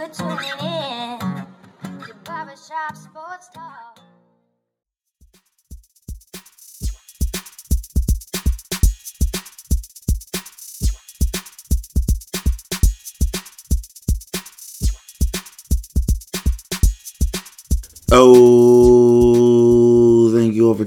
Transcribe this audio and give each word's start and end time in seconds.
for 0.00 0.08
tuning 0.14 0.38
in 0.62 1.18
to 1.18 2.14
Barbershop 2.24 2.96
Sports 2.96 3.48
Talk. 3.52 3.89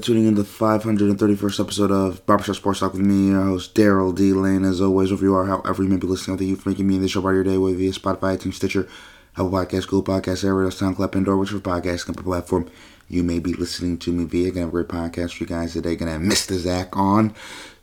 Tuning 0.04 0.26
in 0.26 0.36
to 0.36 0.42
the 0.42 0.48
531st 0.48 1.60
episode 1.60 1.90
of 1.90 2.26
Barbershop 2.26 2.56
Sports 2.56 2.80
Talk 2.80 2.92
with 2.92 3.00
me, 3.00 3.28
your 3.28 3.42
host 3.42 3.74
Daryl 3.74 4.14
D. 4.14 4.34
Lane. 4.34 4.62
As 4.62 4.82
always, 4.82 5.08
wherever 5.08 5.24
you 5.24 5.34
are, 5.34 5.46
however 5.46 5.82
you 5.82 5.88
may 5.88 5.96
be 5.96 6.06
listening, 6.06 6.36
thank 6.36 6.50
you 6.50 6.56
for 6.56 6.68
making 6.68 6.86
me 6.86 6.98
the 6.98 7.08
show 7.08 7.22
part 7.22 7.32
of 7.32 7.36
your 7.36 7.44
day, 7.44 7.56
whether 7.56 7.74
via 7.74 7.90
Spotify, 7.90 8.36
iTunes, 8.36 8.52
Stitcher, 8.52 8.86
Apple 9.32 9.48
Podcast, 9.48 9.88
Google 9.88 10.14
Podcast, 10.14 10.44
iHeartRadio, 10.44 10.94
SoundCloud, 10.94 11.10
Pandora, 11.10 11.38
whichever 11.38 11.60
podcast 11.60 12.04
company 12.04 12.22
platform 12.22 12.70
you 13.08 13.22
may 13.22 13.38
be 13.38 13.54
listening 13.54 13.96
to 13.96 14.12
me 14.12 14.24
via. 14.24 14.50
Gonna 14.50 14.66
have 14.66 14.68
a 14.68 14.72
great 14.72 14.88
podcast 14.88 15.38
for 15.38 15.44
you 15.44 15.48
guys 15.48 15.72
today. 15.72 15.96
Gonna 15.96 16.12
have 16.12 16.20
Mr. 16.20 16.54
Zach 16.54 16.94
on 16.94 17.34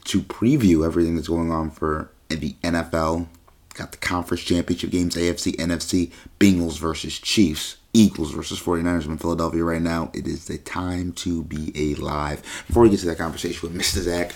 to 0.03 0.21
preview 0.21 0.85
everything 0.85 1.15
that's 1.15 1.27
going 1.27 1.49
on 1.49 1.71
for 1.71 2.11
the 2.29 2.53
NFL. 2.63 3.29
Got 3.73 3.93
the 3.93 3.97
conference 3.97 4.43
championship 4.43 4.91
games, 4.91 5.15
AFC, 5.15 5.55
NFC, 5.55 6.11
Bengals 6.39 6.77
versus 6.77 7.17
Chiefs. 7.17 7.77
Eagles 7.93 8.31
versus 8.31 8.59
49ers 8.61 9.05
in 9.05 9.17
Philadelphia 9.17 9.63
right 9.63 9.81
now. 9.81 10.11
It 10.13 10.27
is 10.27 10.45
the 10.45 10.57
time 10.57 11.11
to 11.13 11.43
be 11.43 11.71
alive. 11.93 12.41
Before 12.67 12.83
we 12.83 12.89
get 12.89 12.99
to 13.01 13.05
that 13.07 13.17
conversation 13.17 13.67
with 13.67 13.79
Mr. 13.79 13.99
Zach, 13.99 14.33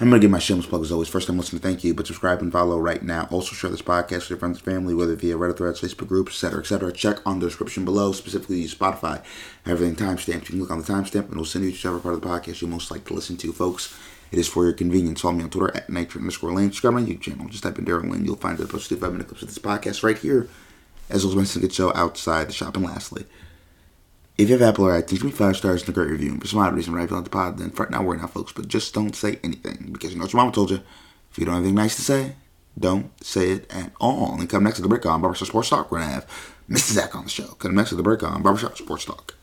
I'm 0.00 0.08
going 0.10 0.20
to 0.20 0.24
give 0.24 0.32
my 0.32 0.40
shameless 0.40 0.66
plug 0.66 0.82
as 0.82 0.90
always. 0.90 1.08
First, 1.08 1.28
I'm 1.28 1.36
listening 1.36 1.62
thank 1.62 1.84
you, 1.84 1.94
but 1.94 2.08
subscribe 2.08 2.42
and 2.42 2.50
follow 2.50 2.78
right 2.78 3.02
now. 3.02 3.28
Also, 3.30 3.54
share 3.54 3.70
this 3.70 3.82
podcast 3.82 4.22
with 4.22 4.30
your 4.30 4.38
friends 4.40 4.58
and 4.58 4.64
family, 4.64 4.94
whether 4.94 5.14
via 5.14 5.36
Reddit 5.36 5.58
threads, 5.58 5.80
Facebook 5.80 6.08
groups, 6.08 6.32
etc., 6.32 6.60
etc. 6.60 6.92
Check 6.92 7.18
on 7.24 7.38
the 7.38 7.46
description 7.46 7.84
below, 7.84 8.10
specifically 8.10 8.64
Spotify. 8.64 9.22
Everything 9.64 9.94
timestamped. 9.94 10.48
You 10.48 10.50
can 10.50 10.60
look 10.60 10.72
on 10.72 10.80
the 10.80 10.84
timestamp, 10.84 11.26
and 11.26 11.32
it'll 11.32 11.44
send 11.44 11.64
you 11.64 11.70
to 11.70 11.76
whichever 11.76 12.00
part 12.00 12.14
of 12.14 12.20
the 12.20 12.28
podcast 12.28 12.60
you 12.62 12.66
most 12.66 12.90
like 12.90 13.04
to 13.04 13.14
listen 13.14 13.36
to, 13.36 13.52
folks. 13.52 13.96
It 14.32 14.40
is 14.40 14.48
for 14.48 14.64
your 14.64 14.72
convenience. 14.72 15.20
Follow 15.20 15.34
me 15.34 15.44
on 15.44 15.50
Twitter 15.50 15.76
at 15.76 15.88
Nitro 15.88 16.20
underscore 16.20 16.52
Lane. 16.52 16.72
Subscribe 16.72 16.94
my 16.94 17.02
YouTube 17.02 17.20
channel. 17.20 17.48
Just 17.48 17.62
type 17.62 17.78
in 17.78 17.84
Daryl 17.84 18.10
Lane. 18.10 18.24
You'll 18.24 18.36
find 18.36 18.58
the 18.58 18.66
posted 18.66 18.98
five 18.98 19.12
minute 19.12 19.28
clips 19.28 19.42
of 19.42 19.48
this 19.48 19.58
podcast 19.58 20.02
right 20.02 20.18
here 20.18 20.48
as 21.12 21.24
well 21.24 21.38
as 21.38 21.54
my 21.56 21.60
good 21.60 21.72
show 21.72 21.94
outside 21.94 22.48
the 22.48 22.52
shop. 22.52 22.76
And 22.76 22.84
lastly, 22.84 23.26
if 24.38 24.48
you 24.48 24.56
have 24.56 24.62
Apple 24.62 24.86
or 24.86 25.00
iTunes, 25.00 25.10
give 25.10 25.24
me 25.24 25.30
five 25.30 25.56
stars 25.56 25.82
and 25.82 25.90
a 25.90 25.92
great 25.92 26.10
review. 26.10 26.38
For 26.38 26.46
some 26.46 26.60
odd 26.60 26.74
reason, 26.74 26.94
right? 26.94 27.10
Like 27.10 27.24
the 27.24 27.30
pod, 27.30 27.58
then 27.58 27.70
for 27.70 27.88
now, 27.90 28.02
worry 28.02 28.18
now, 28.18 28.26
folks. 28.26 28.52
But 28.52 28.68
just 28.68 28.94
don't 28.94 29.14
say 29.14 29.38
anything 29.44 29.90
because 29.92 30.12
you 30.12 30.18
know 30.18 30.24
what 30.24 30.32
your 30.32 30.40
mama 30.40 30.52
told 30.52 30.70
you. 30.70 30.80
If 31.30 31.38
you 31.38 31.44
don't 31.44 31.54
have 31.54 31.62
anything 31.62 31.76
nice 31.76 31.96
to 31.96 32.02
say, 32.02 32.36
don't 32.78 33.10
say 33.24 33.50
it 33.50 33.72
at 33.72 33.92
all. 34.00 34.38
And 34.38 34.48
come 34.48 34.64
next 34.64 34.76
to 34.76 34.82
the 34.82 34.88
break 34.88 35.04
on 35.06 35.20
Barbershop 35.20 35.48
Sports 35.48 35.68
Talk. 35.68 35.90
We're 35.90 36.00
gonna 36.00 36.12
have 36.12 36.26
Mr. 36.68 36.92
Zach 36.92 37.14
on 37.14 37.24
the 37.24 37.30
show. 37.30 37.48
Come 37.58 37.74
next 37.74 37.90
to 37.90 37.96
the 37.96 38.02
break 38.02 38.22
on 38.22 38.42
Barbershop 38.42 38.76
Sports 38.76 39.04
Talk. 39.04 39.34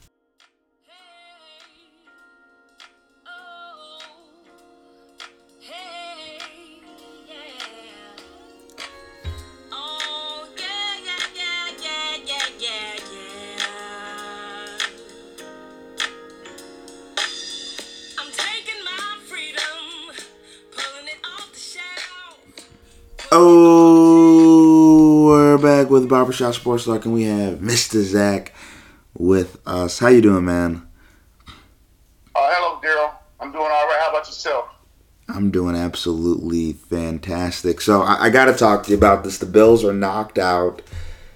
Back 25.59 25.89
with 25.89 26.09
Barbershop 26.09 26.53
Sports 26.53 26.85
Talk, 26.85 27.05
and 27.05 27.13
we 27.13 27.23
have 27.23 27.59
Mr. 27.59 28.01
Zach 28.01 28.53
with 29.17 29.59
us. 29.67 29.99
How 29.99 30.07
you 30.07 30.21
doing, 30.21 30.45
man? 30.45 30.87
Uh, 31.47 31.51
hello, 32.35 32.79
Daryl. 32.81 33.13
I'm 33.39 33.51
doing 33.51 33.63
all 33.63 33.69
right. 33.69 33.99
How 34.01 34.09
about 34.09 34.27
yourself? 34.27 34.69
I'm 35.27 35.51
doing 35.51 35.75
absolutely 35.75 36.73
fantastic. 36.73 37.81
So 37.81 38.01
I, 38.01 38.25
I 38.25 38.29
got 38.29 38.45
to 38.45 38.53
talk 38.53 38.83
to 38.83 38.91
you 38.91 38.97
about 38.97 39.23
this. 39.23 39.37
The 39.37 39.45
Bills 39.45 39.83
are 39.83 39.93
knocked 39.93 40.39
out. 40.39 40.81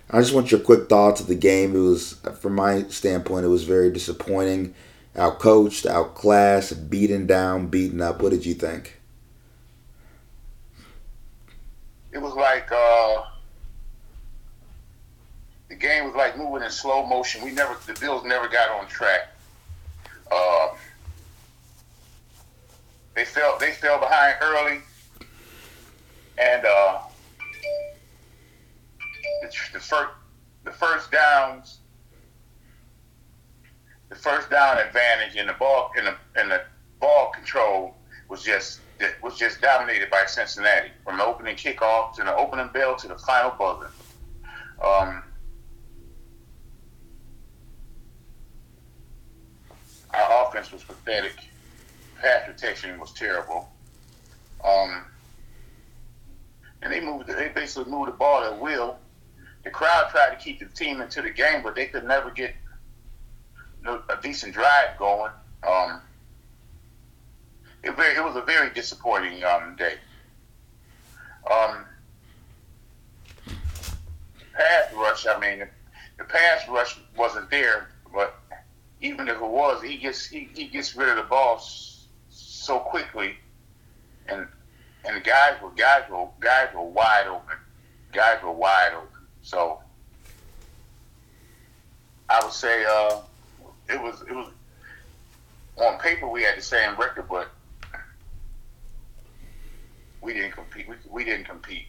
I 0.09 0.19
just 0.19 0.33
want 0.33 0.51
your 0.51 0.59
quick 0.59 0.89
thoughts 0.89 1.21
of 1.21 1.27
the 1.27 1.35
game. 1.35 1.75
It 1.75 1.79
was, 1.79 2.13
from 2.39 2.55
my 2.55 2.83
standpoint, 2.83 3.45
it 3.45 3.49
was 3.49 3.63
very 3.63 3.91
disappointing. 3.91 4.73
Outcoached, 5.15 5.85
outclassed, 5.85 6.89
beaten 6.89 7.27
down, 7.27 7.67
beaten 7.67 8.01
up. 8.01 8.21
What 8.21 8.31
did 8.31 8.45
you 8.45 8.53
think? 8.53 8.99
It 12.11 12.21
was 12.21 12.35
like 12.35 12.71
uh, 12.71 13.23
the 15.73 15.79
game 15.79 16.05
was 16.05 16.13
like 16.13 16.37
moving 16.37 16.63
in 16.63 16.69
slow 16.69 17.05
motion. 17.05 17.43
We 17.43 17.51
never, 17.51 17.75
the 17.87 17.99
Bills 17.99 18.23
never 18.25 18.47
got 18.47 18.69
on 18.69 18.87
track. 18.87 19.29
Uh, 20.31 20.69
they 23.15 23.25
fell, 23.25 23.57
they 23.59 23.71
fell 23.71 23.99
behind 23.99 24.35
early, 24.41 24.81
and 26.37 26.65
uh, 26.65 26.99
the, 29.41 29.51
the 29.73 29.79
first, 29.79 30.11
the 30.63 30.71
first 30.71 31.11
downs, 31.11 31.79
the 34.09 34.15
first 34.15 34.51
down 34.51 34.77
advantage 34.77 35.35
in 35.35 35.47
the 35.47 35.53
ball 35.53 35.91
in 35.97 36.05
the 36.05 36.15
in 36.39 36.49
the 36.49 36.61
ball 36.99 37.31
control 37.31 37.95
was 38.29 38.43
just 38.43 38.79
was 39.23 39.37
just 39.39 39.59
dominated 39.59 40.11
by 40.11 40.23
Cincinnati 40.27 40.89
from 41.03 41.17
the 41.17 41.25
opening 41.25 41.55
kickoff 41.55 42.13
to 42.15 42.23
the 42.23 42.35
opening 42.35 42.69
bell 42.73 42.95
to 42.95 43.07
the 43.07 43.17
final 43.17 43.51
buzzer. 43.51 43.91
Um, 44.83 45.23
our 50.13 50.47
offense 50.47 50.71
was 50.71 50.83
pathetic. 50.83 51.35
Pass 52.21 52.45
protection 52.45 52.99
was 52.99 53.11
terrible. 53.11 53.69
Um, 54.63 55.05
and 56.81 56.91
they 56.91 56.99
moved. 56.99 57.27
They 57.27 57.49
basically 57.49 57.91
moved 57.91 58.09
the 58.09 58.15
ball 58.15 58.43
at 58.43 58.59
will. 58.59 58.97
The 59.63 59.69
crowd 59.69 60.09
tried 60.11 60.37
to 60.37 60.43
keep 60.43 60.59
the 60.59 60.65
team 60.65 61.01
into 61.01 61.21
the 61.21 61.29
game, 61.29 61.63
but 61.63 61.75
they 61.75 61.85
could 61.87 62.03
never 62.03 62.29
get 62.29 62.53
a 63.85 64.17
decent 64.21 64.53
drive 64.53 64.97
going. 64.97 65.31
Um, 65.67 66.01
it, 67.83 67.95
very, 67.95 68.15
it 68.15 68.23
was 68.23 68.35
a 68.35 68.41
very 68.41 68.69
disappointing 68.73 69.43
um, 69.43 69.75
day. 69.75 69.95
Um, 71.49 71.85
pass 74.53 74.93
rush, 74.95 75.27
I 75.27 75.39
mean, 75.39 75.67
the 76.17 76.23
pass 76.23 76.67
rush 76.69 76.97
wasn't 77.17 77.49
there, 77.49 77.89
but 78.13 78.35
even 79.03 79.27
if 79.27 79.35
it 79.35 79.41
was, 79.41 79.83
he 79.83 79.97
gets 79.97 80.25
he, 80.25 80.49
he 80.55 80.67
gets 80.67 80.95
rid 80.95 81.09
of 81.09 81.17
the 81.17 81.23
ball 81.23 81.61
so 82.29 82.79
quickly, 82.79 83.35
and 84.27 84.47
and 85.05 85.17
the 85.17 85.19
guys 85.19 85.61
were 85.61 85.71
guys 85.71 86.03
were 86.09 86.27
guys 86.39 86.69
were 86.73 86.81
wide 86.81 87.27
open, 87.27 87.57
guys 88.13 88.41
were 88.41 88.53
wide 88.53 88.93
open. 88.95 89.27
So 89.41 89.81
I 92.29 92.43
would 92.43 92.53
say 92.53 92.85
uh, 92.85 93.19
it 93.89 94.01
was 94.01 94.21
it 94.21 94.33
was 94.33 94.49
on 95.75 95.99
paper 95.99 96.29
we 96.29 96.43
had 96.43 96.57
the 96.57 96.61
same 96.61 96.95
record, 96.95 97.27
but 97.29 97.49
we 100.21 100.33
didn't 100.33 100.53
compete. 100.53 100.87
We, 100.87 100.95
we 101.09 101.25
didn't 101.25 101.45
compete. 101.45 101.87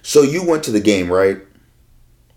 So 0.00 0.22
you 0.22 0.42
went 0.42 0.64
to 0.64 0.70
the 0.70 0.80
game, 0.80 1.12
right? 1.12 1.38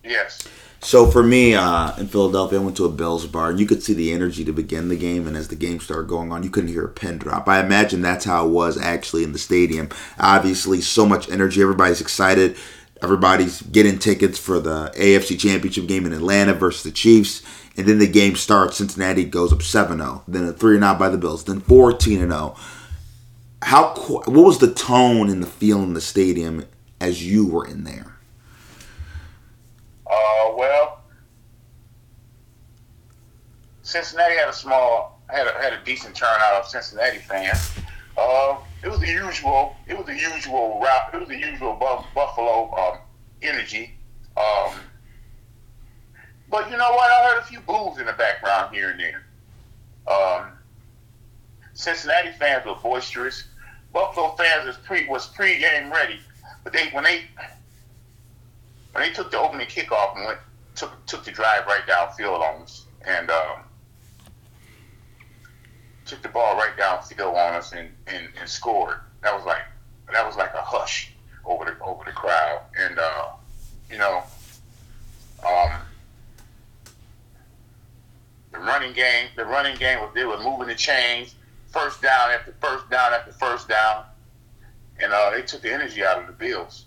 Yes. 0.04 0.46
So 0.86 1.10
for 1.10 1.24
me, 1.24 1.56
uh, 1.56 1.98
in 1.98 2.06
Philadelphia, 2.06 2.60
I 2.60 2.64
went 2.64 2.78
to 2.78 2.86
a 2.86 2.90
Bills 2.90 3.26
bar, 3.26 3.50
and 3.50 3.60
you 3.60 3.66
could 3.66 3.82
see 3.82 3.96
the 3.96 4.14
energy 4.14 4.46
to 4.46 4.54
begin 4.54 4.88
the 4.88 4.96
game. 4.96 5.26
And 5.26 5.36
as 5.36 5.48
the 5.48 5.56
game 5.56 5.80
started 5.80 6.08
going 6.08 6.32
on, 6.32 6.44
you 6.44 6.52
couldn't 6.52 6.70
hear 6.70 6.86
a 6.86 6.90
pin 6.90 7.18
drop. 7.18 7.48
I 7.48 7.60
imagine 7.60 8.04
that's 8.04 8.26
how 8.26 8.46
it 8.46 8.52
was 8.52 8.80
actually 8.80 9.24
in 9.24 9.32
the 9.32 9.40
stadium. 9.40 9.90
Obviously, 10.20 10.82
so 10.82 11.08
much 11.08 11.28
energy. 11.28 11.60
Everybody's 11.60 12.02
excited. 12.02 12.56
Everybody's 13.02 13.64
getting 13.64 13.98
tickets 13.98 14.38
for 14.38 14.60
the 14.60 14.94
AFC 14.96 15.40
Championship 15.40 15.88
game 15.88 16.06
in 16.06 16.14
Atlanta 16.14 16.54
versus 16.54 16.84
the 16.84 16.92
Chiefs. 16.92 17.42
And 17.76 17.88
then 17.88 17.98
the 17.98 18.06
game 18.06 18.36
starts. 18.36 18.78
Cincinnati 18.78 19.24
goes 19.24 19.52
up 19.52 19.64
7 19.64 19.98
0. 19.98 20.22
Then 20.28 20.46
a 20.46 20.54
3 20.54 20.78
0 20.78 20.96
by 21.00 21.10
the 21.10 21.18
Bills. 21.18 21.46
Then 21.46 21.62
14 21.62 22.20
0. 22.20 22.56
How, 23.64 23.96
what 23.96 24.28
was 24.28 24.60
the 24.60 24.72
tone 24.72 25.32
and 25.32 25.42
the 25.42 25.48
feel 25.48 25.82
in 25.82 25.96
the 25.96 26.00
stadium 26.00 26.66
as 27.02 27.26
you 27.26 27.48
were 27.48 27.66
in 27.66 27.86
there? 27.86 28.15
Well, 30.56 31.02
Cincinnati 33.84 34.38
had 34.38 34.48
a 34.48 34.54
small, 34.54 35.20
had 35.30 35.48
a, 35.48 35.52
had 35.62 35.74
a 35.74 35.84
decent 35.84 36.16
turnout 36.16 36.54
of 36.54 36.68
Cincinnati 36.68 37.18
fans. 37.18 37.72
Uh, 38.18 38.56
it 38.82 38.90
was 38.90 39.02
the 39.02 39.08
usual. 39.08 39.76
It 39.86 39.98
was 39.98 40.06
the 40.06 40.16
usual 40.16 40.80
route. 40.82 41.14
It 41.14 41.20
was 41.20 41.28
the 41.28 41.38
usual 41.38 41.74
buff, 41.74 42.06
Buffalo 42.16 42.74
um, 42.74 43.00
energy. 43.42 43.96
Um, 44.38 44.72
but 46.50 46.72
you 46.72 46.78
know 46.78 46.92
what? 46.92 47.12
I 47.12 47.30
heard 47.30 47.40
a 47.40 47.46
few 47.46 47.60
boos 47.60 48.00
in 48.00 48.06
the 48.06 48.14
background 48.14 48.74
here 48.74 48.92
and 48.92 49.00
there. 49.00 49.26
Um, 50.08 50.52
Cincinnati 51.74 52.32
fans 52.40 52.66
were 52.66 52.76
boisterous. 52.76 53.44
Buffalo 53.92 54.36
fans 54.36 54.68
was 54.68 54.78
pre 54.78 55.06
was 55.10 55.28
pre-game 55.28 55.92
ready, 55.92 56.20
but 56.64 56.72
they 56.72 56.90
when 56.92 57.04
they 57.04 57.24
when 58.96 59.04
they 59.04 59.14
took 59.14 59.30
the 59.30 59.38
opening 59.38 59.68
kickoff 59.68 60.16
and 60.16 60.26
went 60.26 60.40
took 60.74 61.06
took 61.06 61.26
the 61.26 61.32
drive 61.32 61.68
right 61.68 61.86
downfield 61.86 62.40
on 62.40 62.62
us 62.62 62.86
and 63.06 63.30
um, 63.30 63.60
took 66.06 66.22
the 66.22 66.30
ball 66.30 66.56
right 66.56 66.78
downfield 66.78 67.34
on 67.34 67.56
us 67.56 67.74
and, 67.74 67.90
and, 68.08 68.30
and 68.40 68.50
scored. 68.50 69.00
That 69.22 69.36
was 69.36 69.46
like 69.46 69.64
that 70.14 70.26
was 70.26 70.38
like 70.38 70.54
a 70.54 70.62
hush 70.62 71.12
over 71.46 71.66
the 71.66 71.78
over 71.84 72.06
the 72.06 72.14
crowd. 72.14 72.62
And 72.80 72.98
uh, 72.98 73.32
you 73.92 73.98
know, 73.98 74.24
um, 75.46 75.72
the 78.54 78.60
running 78.60 78.94
game, 78.94 79.28
the 79.36 79.44
running 79.44 79.76
game 79.76 80.00
was 80.00 80.12
they 80.16 80.24
were 80.24 80.42
moving 80.42 80.68
the 80.68 80.76
chains, 80.76 81.36
first 81.68 82.02
down 82.02 82.32
after 82.32 82.56
first 82.62 82.90
down 82.90 83.12
after 83.12 83.34
first 83.34 83.68
down, 83.68 84.06
and 85.02 85.12
uh, 85.12 85.32
they 85.32 85.42
took 85.42 85.62
the 85.62 85.74
energy 85.74 86.02
out 86.02 86.18
of 86.18 86.28
the 86.28 86.34
Bills. 86.34 86.86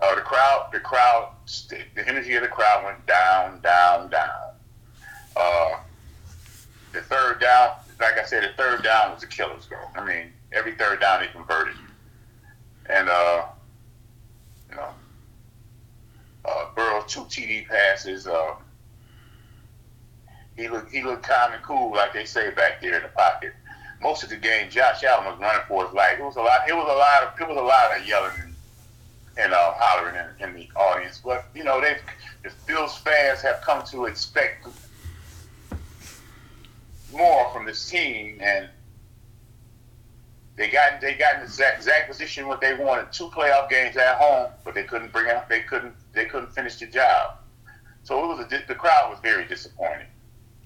Uh, 0.00 0.14
the 0.14 0.20
crowd, 0.20 0.68
the 0.72 0.78
crowd, 0.78 1.32
the 1.68 2.08
energy 2.08 2.34
of 2.34 2.42
the 2.42 2.48
crowd 2.48 2.84
went 2.84 3.04
down, 3.06 3.60
down, 3.60 4.08
down. 4.10 4.52
Uh, 5.36 5.76
the 6.92 7.00
third 7.02 7.40
down, 7.40 7.70
like 8.00 8.16
I 8.18 8.24
said, 8.24 8.44
the 8.44 8.56
third 8.56 8.84
down 8.84 9.12
was 9.12 9.22
a 9.22 9.26
killer's 9.26 9.66
goal. 9.66 9.78
I 9.96 10.04
mean, 10.04 10.32
every 10.52 10.74
third 10.76 11.00
down 11.00 11.20
they 11.20 11.28
converted, 11.28 11.74
and 12.86 13.08
uh, 13.08 13.46
you 14.70 14.76
know, 14.76 14.88
uh, 16.44 16.66
Burrow 16.76 17.02
two 17.06 17.22
TD 17.22 17.66
passes. 17.66 18.26
Uh, 18.26 18.54
he 20.56 20.68
looked 20.68 20.92
he 20.92 21.02
looked 21.02 21.24
calm 21.24 21.52
and 21.52 21.62
cool, 21.62 21.92
like 21.92 22.12
they 22.12 22.24
say 22.24 22.50
back 22.50 22.80
there 22.80 22.96
in 22.96 23.02
the 23.02 23.08
pocket. 23.08 23.52
Most 24.00 24.22
of 24.22 24.30
the 24.30 24.36
game, 24.36 24.70
Josh 24.70 25.02
Allen 25.02 25.26
was 25.26 25.40
running 25.40 25.62
for 25.66 25.84
his 25.84 25.94
life. 25.94 26.18
It 26.20 26.22
was 26.22 26.36
a 26.36 26.40
lot. 26.40 26.68
It 26.68 26.74
was 26.74 26.88
a 26.88 26.96
lot 26.96 27.22
of. 27.24 27.40
It 27.40 27.48
was 27.48 27.56
a 27.56 27.60
lot 27.60 27.98
of 27.98 28.06
yelling 28.06 28.47
and, 29.38 29.52
uh, 29.52 29.72
hollering 29.76 30.16
in, 30.16 30.48
in 30.48 30.54
the 30.54 30.68
audience. 30.76 31.20
But 31.24 31.46
you 31.54 31.64
know, 31.64 31.80
they 31.80 31.98
the 32.42 32.50
Bills 32.66 32.98
fans 32.98 33.40
have 33.42 33.60
come 33.62 33.84
to 33.86 34.06
expect 34.06 34.66
more 37.12 37.50
from 37.52 37.64
this 37.64 37.88
team, 37.88 38.38
and 38.40 38.68
they 40.56 40.68
got 40.68 41.00
they 41.00 41.14
got 41.14 41.34
in 41.34 41.40
the 41.40 41.46
exact, 41.46 41.78
exact 41.78 42.10
position 42.10 42.46
what 42.48 42.60
they 42.60 42.74
wanted. 42.74 43.12
Two 43.12 43.28
playoff 43.28 43.70
games 43.70 43.96
at 43.96 44.16
home, 44.18 44.50
but 44.64 44.74
they 44.74 44.84
couldn't 44.84 45.12
bring 45.12 45.30
out. 45.30 45.48
They 45.48 45.60
couldn't. 45.60 45.94
They 46.12 46.26
couldn't 46.26 46.52
finish 46.52 46.76
the 46.76 46.86
job. 46.86 47.38
So 48.02 48.24
it 48.24 48.36
was 48.36 48.46
a, 48.52 48.66
the 48.66 48.74
crowd 48.74 49.10
was 49.10 49.18
very 49.22 49.44
disappointed. 49.46 50.06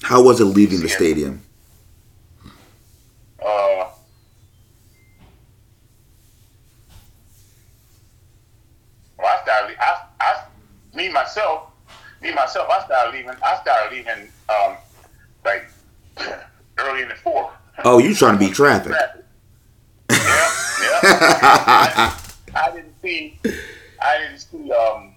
How 0.03 0.23
was 0.23 0.41
it 0.41 0.47
leaving 0.47 0.81
the 0.81 0.89
stadium? 0.89 1.43
Uh, 3.45 3.89
well, 9.23 9.39
I 9.39 9.43
started. 9.43 9.77
I, 9.81 10.05
I, 10.21 10.45
me 10.95 11.09
myself, 11.11 11.69
me 12.21 12.35
myself. 12.35 12.69
I 12.69 12.85
started 12.85 13.17
leaving. 13.17 13.37
I 13.43 13.61
started 13.61 13.97
leaving. 13.97 14.29
Um, 14.49 14.77
like 15.45 15.69
early 16.79 17.03
in 17.03 17.09
the 17.09 17.15
fourth. 17.15 17.53
Oh, 17.85 17.99
you 17.99 18.15
trying 18.15 18.39
to 18.39 18.39
be 18.39 18.51
traffic? 18.51 18.93
Yeah, 20.11 20.51
yeah. 20.83 21.01
I, 21.03 22.21
I, 22.55 22.71
didn't 22.71 22.95
see. 23.01 23.39
I 24.03 24.19
didn't 24.19 24.39
see. 24.39 24.71
Um, 24.71 25.15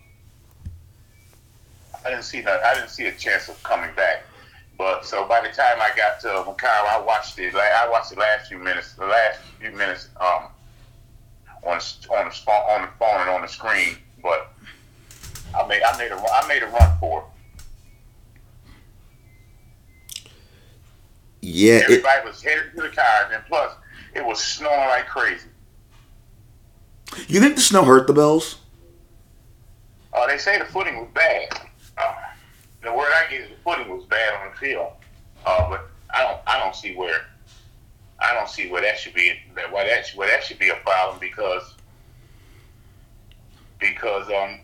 I 2.06 2.10
didn't 2.10 2.24
see. 2.24 2.42
that. 2.42 2.64
I 2.64 2.76
didn't 2.76 2.90
see 2.90 3.08
a 3.08 3.12
chance 3.12 3.50
of 3.50 3.62
coming 3.64 3.90
back. 3.96 4.24
But 4.78 5.06
so 5.06 5.28
by 5.28 5.42
the 5.42 5.50
time 5.50 5.78
I 5.80 5.92
got 5.96 6.22
to 6.22 6.44
my 6.48 6.54
car, 6.54 6.88
I 6.88 7.02
watched 7.06 7.38
it. 7.40 7.54
Like 7.54 7.72
I 7.72 7.90
watched 7.90 8.12
the 8.12 8.20
last 8.20 8.48
few 8.48 8.58
minutes. 8.58 8.94
The 8.94 9.06
last 9.06 9.40
few 9.60 9.72
minutes 9.72 10.10
um, 10.20 10.48
on 11.66 11.80
on 12.18 12.30
the 12.30 12.52
on 12.52 12.82
the 12.82 12.88
phone 13.00 13.22
and 13.22 13.30
on 13.30 13.42
the 13.42 13.48
screen. 13.48 13.98
But 14.22 14.54
I 15.56 15.68
made 15.68 15.82
I 15.84 15.98
made 15.98 16.12
a 16.12 16.16
I 16.16 16.48
made 16.48 16.64
a 16.64 16.68
run 16.68 16.98
for 17.00 17.20
it. 17.20 17.26
Yeah, 21.42 21.82
everybody 21.84 22.20
it, 22.20 22.26
was 22.26 22.42
headed 22.42 22.76
to 22.76 22.82
the 22.82 22.90
car, 22.90 23.30
and 23.32 23.44
plus 23.46 23.74
it 24.14 24.26
was 24.26 24.42
snowing 24.42 24.90
like 24.90 25.08
crazy. 25.08 25.48
You 27.28 27.40
think 27.40 27.56
the 27.56 27.62
snow 27.62 27.84
hurt 27.84 28.08
the 28.08 28.14
Bills? 28.14 28.58
Uh, 30.12 30.26
they 30.28 30.38
say 30.38 30.58
the 30.58 30.66
footing 30.66 30.98
was 30.98 31.08
bad. 31.14 31.50
Uh, 31.98 32.14
the 32.82 32.92
word 32.92 33.12
I 33.14 33.30
get 33.30 33.42
is 33.42 33.50
the 33.50 33.56
footing 33.64 33.90
was 33.90 34.06
bad 34.06 34.34
on 34.42 34.52
the 34.52 34.58
field, 34.58 34.94
uh, 35.46 35.70
but 35.70 35.88
I 36.14 36.24
don't 36.24 36.40
I 36.48 36.60
don't 36.60 36.76
see 36.76 36.96
where 36.96 37.26
I 38.20 38.34
don't 38.34 38.50
see 38.50 38.70
where 38.70 38.82
that 38.82 38.98
should 38.98 39.14
be 39.14 39.34
that 39.56 39.72
why 39.72 39.86
that 39.86 40.10
where 40.16 40.30
that 40.30 40.44
should 40.44 40.60
be 40.60 40.70
a 40.70 40.76
problem 40.76 41.20
because 41.20 41.76
because 43.80 44.28
um 44.30 44.60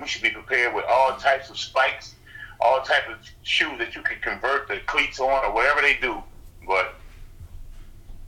we 0.00 0.06
should 0.06 0.22
be 0.22 0.30
prepared 0.30 0.74
with 0.74 0.84
all 0.88 1.16
types 1.16 1.48
of 1.50 1.58
spikes 1.58 2.16
all 2.60 2.80
types 2.82 3.08
of 3.10 3.16
shoes 3.42 3.78
that 3.78 3.94
you 3.94 4.02
can 4.02 4.18
convert 4.20 4.68
the 4.68 4.78
cleats 4.86 5.20
on 5.20 5.44
or 5.44 5.52
whatever 5.52 5.80
they 5.80 5.96
do. 6.00 6.22
But 6.66 6.94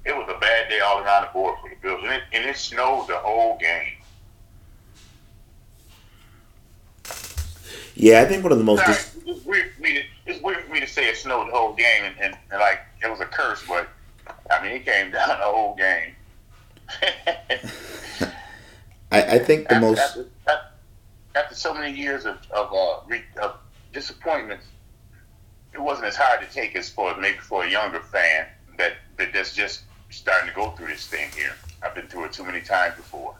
it 0.04 0.16
was 0.16 0.28
a 0.34 0.38
bad 0.38 0.68
day 0.68 0.80
all 0.80 1.00
around 1.00 1.22
the 1.22 1.30
board 1.32 1.58
for 1.60 1.70
the 1.70 1.76
Bills, 1.76 2.00
and 2.02 2.12
it, 2.12 2.22
and 2.32 2.44
it 2.44 2.56
snowed 2.56 3.08
the 3.08 3.16
whole 3.16 3.58
game. 3.58 3.94
Yeah, 7.94 8.20
I 8.20 8.26
think 8.26 8.42
one 8.42 8.52
of 8.52 8.58
the 8.58 8.64
most. 8.64 8.86
Dis- 8.86 9.16
it's, 9.26 9.44
weird 9.44 9.74
for 9.74 9.82
me 9.82 9.94
to, 9.94 10.02
it's 10.26 10.40
weird 10.40 10.64
for 10.64 10.72
me 10.72 10.80
to 10.80 10.86
say 10.86 11.08
it 11.08 11.16
snowed 11.16 11.48
the 11.48 11.52
whole 11.52 11.74
game, 11.74 12.04
and, 12.04 12.14
and, 12.20 12.36
and 12.50 12.60
like 12.60 12.80
it 13.02 13.10
was 13.10 13.20
a 13.20 13.26
curse, 13.26 13.64
but 13.66 13.88
I 14.58 14.62
mean 14.62 14.72
it 14.72 14.84
came 14.84 15.10
down 15.12 15.28
the 15.28 15.44
whole 15.44 15.76
game. 15.76 16.14
I, 19.12 19.22
I 19.22 19.38
think 19.38 19.68
the 19.68 19.74
after, 19.74 19.86
most. 19.86 19.98
After, 19.98 20.28
after, 21.34 21.54
so 21.54 21.72
many 21.74 21.96
years 21.96 22.24
of 22.24 22.38
of, 22.50 22.72
uh, 22.72 23.00
re, 23.06 23.22
of 23.40 23.56
disappointments, 23.92 24.66
it 25.72 25.80
wasn't 25.80 26.06
as 26.06 26.16
hard 26.16 26.40
to 26.40 26.52
take 26.52 26.74
as 26.76 26.88
for 26.88 27.16
maybe 27.16 27.38
for 27.38 27.64
a 27.64 27.70
younger 27.70 28.00
fan 28.00 28.46
that, 28.78 28.94
that 29.16 29.32
that's 29.32 29.54
just 29.54 29.82
starting 30.10 30.48
to 30.48 30.54
go 30.54 30.70
through 30.72 30.88
this 30.88 31.06
thing 31.06 31.30
here. 31.36 31.54
I've 31.82 31.94
been 31.94 32.08
through 32.08 32.24
it 32.24 32.32
too 32.32 32.44
many 32.44 32.60
times 32.60 32.96
before. 32.96 33.34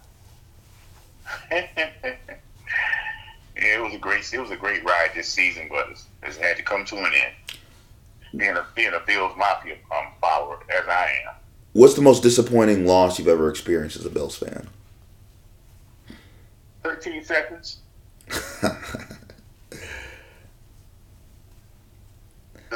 yeah, 1.51 1.67
it 3.57 3.83
was 3.83 3.95
a 3.95 3.99
great 3.99 4.33
it 4.33 4.39
was 4.39 4.51
a 4.51 4.57
great 4.57 4.85
ride 4.85 5.11
this 5.15 5.29
season, 5.29 5.69
but 5.69 5.89
it's, 5.91 6.07
it's 6.23 6.37
had 6.37 6.57
to 6.59 6.63
come 6.63 6.85
to 6.87 6.97
an 6.97 7.13
end. 7.13 7.35
Being 8.37 8.57
a 8.57 8.67
being 8.75 8.93
a 8.93 9.01
Bills 9.07 9.33
Mafia 9.37 9.77
um, 9.97 10.07
follower 10.21 10.59
as 10.71 10.87
I 10.87 11.11
am. 11.27 11.35
What's 11.73 11.95
the 11.95 12.03
most 12.03 12.23
disappointing 12.23 12.87
loss 12.87 13.19
you've 13.19 13.29
ever 13.29 13.49
experienced 13.49 13.97
as 13.97 14.05
a 14.05 14.11
Bills 14.11 14.37
fan? 14.37 14.69
Thirteen 16.83 17.25
seconds. 17.25 17.79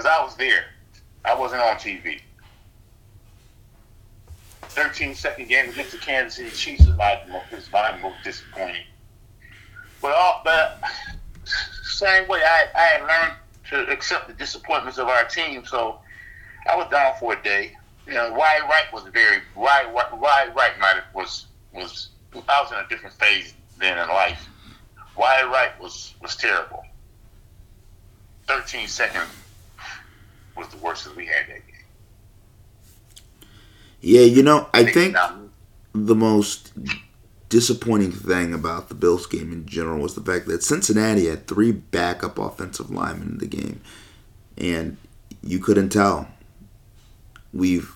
because 0.02 0.06
I 0.06 0.23
was 0.23 0.35
there. 0.37 0.64
I 1.25 1.35
wasn't 1.35 1.62
on 1.62 1.76
TV. 1.76 2.21
13 4.73 5.14
second 5.14 5.49
game 5.49 5.68
against 5.68 5.92
the 5.92 5.99
Kansas 5.99 6.37
City 6.37 6.50
Chiefs 6.50 6.88
is 6.88 6.97
my, 6.97 7.21
is 7.52 7.71
my 7.71 7.97
most 7.99 8.16
disappointing. 8.25 8.85
But, 10.00 10.14
all, 10.14 10.40
but 10.44 10.80
same 11.85 12.26
way, 12.26 12.40
I, 12.42 12.66
I 12.75 12.80
had 12.80 13.00
learned 13.02 13.37
to 13.73 13.91
accept 13.91 14.29
the 14.29 14.35
disappointments 14.35 14.99
of 14.99 15.09
our 15.09 15.25
team, 15.25 15.64
so 15.64 15.99
I 16.71 16.76
was 16.76 16.88
down 16.91 17.14
for 17.19 17.33
a 17.33 17.43
day. 17.43 17.73
You 18.07 18.14
know, 18.14 18.33
Wide 18.33 18.62
Right 18.69 18.93
was 18.93 19.05
very 19.12 19.38
Wyatt 19.57 19.93
Wide 19.93 20.55
Right 20.55 20.79
might 20.79 20.95
have, 20.95 21.05
was 21.14 21.47
was 21.73 22.11
I 22.35 22.62
was 22.62 22.73
in 22.73 22.79
a 22.79 22.88
different 22.88 23.14
phase 23.17 23.55
then 23.79 23.99
in 23.99 24.09
life. 24.09 24.47
Wide 25.17 25.45
Right 25.45 25.79
was 25.81 26.14
was 26.21 26.37
terrible. 26.37 26.83
13 28.47 28.88
second 28.88 29.23
was 30.57 30.69
the 30.69 30.76
worst 30.79 31.05
that 31.05 31.17
we 31.17 31.26
had 31.26 31.47
that 31.49 31.67
game. 31.67 31.76
Yeah, 34.00 34.23
you 34.23 34.43
know, 34.43 34.69
I 34.75 34.85
think 34.85 35.17
the 35.95 36.14
most 36.14 36.73
disappointing 37.52 38.12
thing 38.12 38.54
about 38.54 38.88
the 38.88 38.94
Bills 38.94 39.26
game 39.26 39.52
in 39.52 39.66
general 39.66 40.00
was 40.00 40.14
the 40.14 40.23
fact 40.23 40.47
that 40.47 40.62
Cincinnati 40.62 41.26
had 41.26 41.47
three 41.47 41.71
backup 41.71 42.38
offensive 42.38 42.90
linemen 42.90 43.32
in 43.32 43.38
the 43.38 43.47
game, 43.47 43.82
and 44.56 44.97
you 45.42 45.59
couldn't 45.59 45.90
tell. 45.90 46.28
We've 47.52 47.94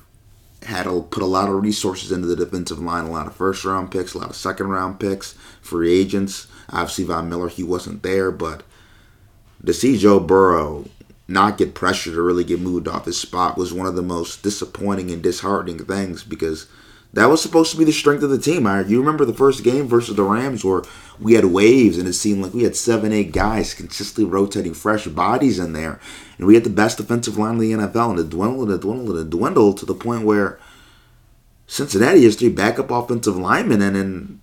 had 0.65 0.83
to 0.83 1.01
put 1.11 1.23
a 1.23 1.27
lot 1.27 1.49
of 1.49 1.63
resources 1.63 2.13
into 2.13 2.27
the 2.27 2.37
defensive 2.37 2.79
line, 2.79 3.07
a 3.07 3.11
lot 3.11 3.27
of 3.27 3.35
first 3.35 3.65
round 3.65 3.91
picks, 3.91 4.13
a 4.13 4.19
lot 4.19 4.29
of 4.29 4.37
second 4.37 4.69
round 4.69 5.01
picks, 5.01 5.33
free 5.63 5.99
agents. 5.99 6.49
Obviously, 6.69 7.05
Von 7.05 7.31
Miller, 7.31 7.49
he 7.49 7.63
wasn't 7.63 8.03
there, 8.03 8.31
but 8.31 8.63
to 9.65 9.73
see 9.73 9.97
Joe 9.97 10.21
Burrow 10.21 10.85
not 11.29 11.57
get 11.57 11.75
pressured 11.75 12.13
to 12.13 12.21
really 12.21 12.45
get 12.45 12.61
moved 12.61 12.87
off 12.87 13.07
his 13.07 13.19
spot 13.19 13.57
was 13.57 13.73
one 13.73 13.87
of 13.87 13.97
the 13.97 14.03
most 14.03 14.43
disappointing 14.43 15.11
and 15.11 15.23
disheartening 15.23 15.79
things 15.79 16.23
because 16.23 16.67
that 17.17 17.31
was 17.31 17.41
supposed 17.41 17.71
to 17.71 17.79
be 17.79 17.85
the 17.85 17.93
strength 17.93 18.23
of 18.23 18.29
the 18.29 18.39
team. 18.39 18.67
I 18.67 18.83
you 18.83 19.01
remember 19.01 19.25
the 19.25 19.33
first 19.33 19.65
game 19.65 19.89
versus 19.89 20.17
the 20.17 20.23
Rams 20.23 20.63
where 20.63 20.83
we 21.19 21.33
had 21.33 21.47
waves 21.47 21.97
and 21.97 22.07
it 22.07 22.13
seemed 22.13 22.43
like 22.43 22.53
we 22.53 22.65
had 22.65 22.77
seven, 22.77 23.11
eight 23.11 23.33
guys 23.33 23.73
consistently 23.73 24.31
rotating 24.31 24.75
fresh 24.75 25.07
bodies 25.07 25.59
in 25.59 25.73
there, 25.73 25.99
and 26.37 26.47
we 26.47 26.53
had 26.53 26.65
the 26.65 26.71
best 26.71 26.99
defensive 26.99 27.39
line 27.39 27.55
in 27.55 27.61
the 27.61 27.73
NFL, 27.73 28.11
and 28.11 28.19
it 28.19 28.29
dwindled 28.29 28.69
and 28.69 28.77
it 28.77 28.83
dwindled 28.83 29.17
and 29.17 29.19
it 29.19 29.31
dwindled 29.31 29.79
to 29.79 29.87
the 29.87 29.95
point 29.95 30.27
where 30.27 30.61
Cincinnati 31.67 32.23
has 32.25 32.37
three 32.37 32.51
backup 32.51 32.91
offensive 32.91 33.39
linemen, 33.39 33.81
and, 33.81 33.97
and 33.97 34.41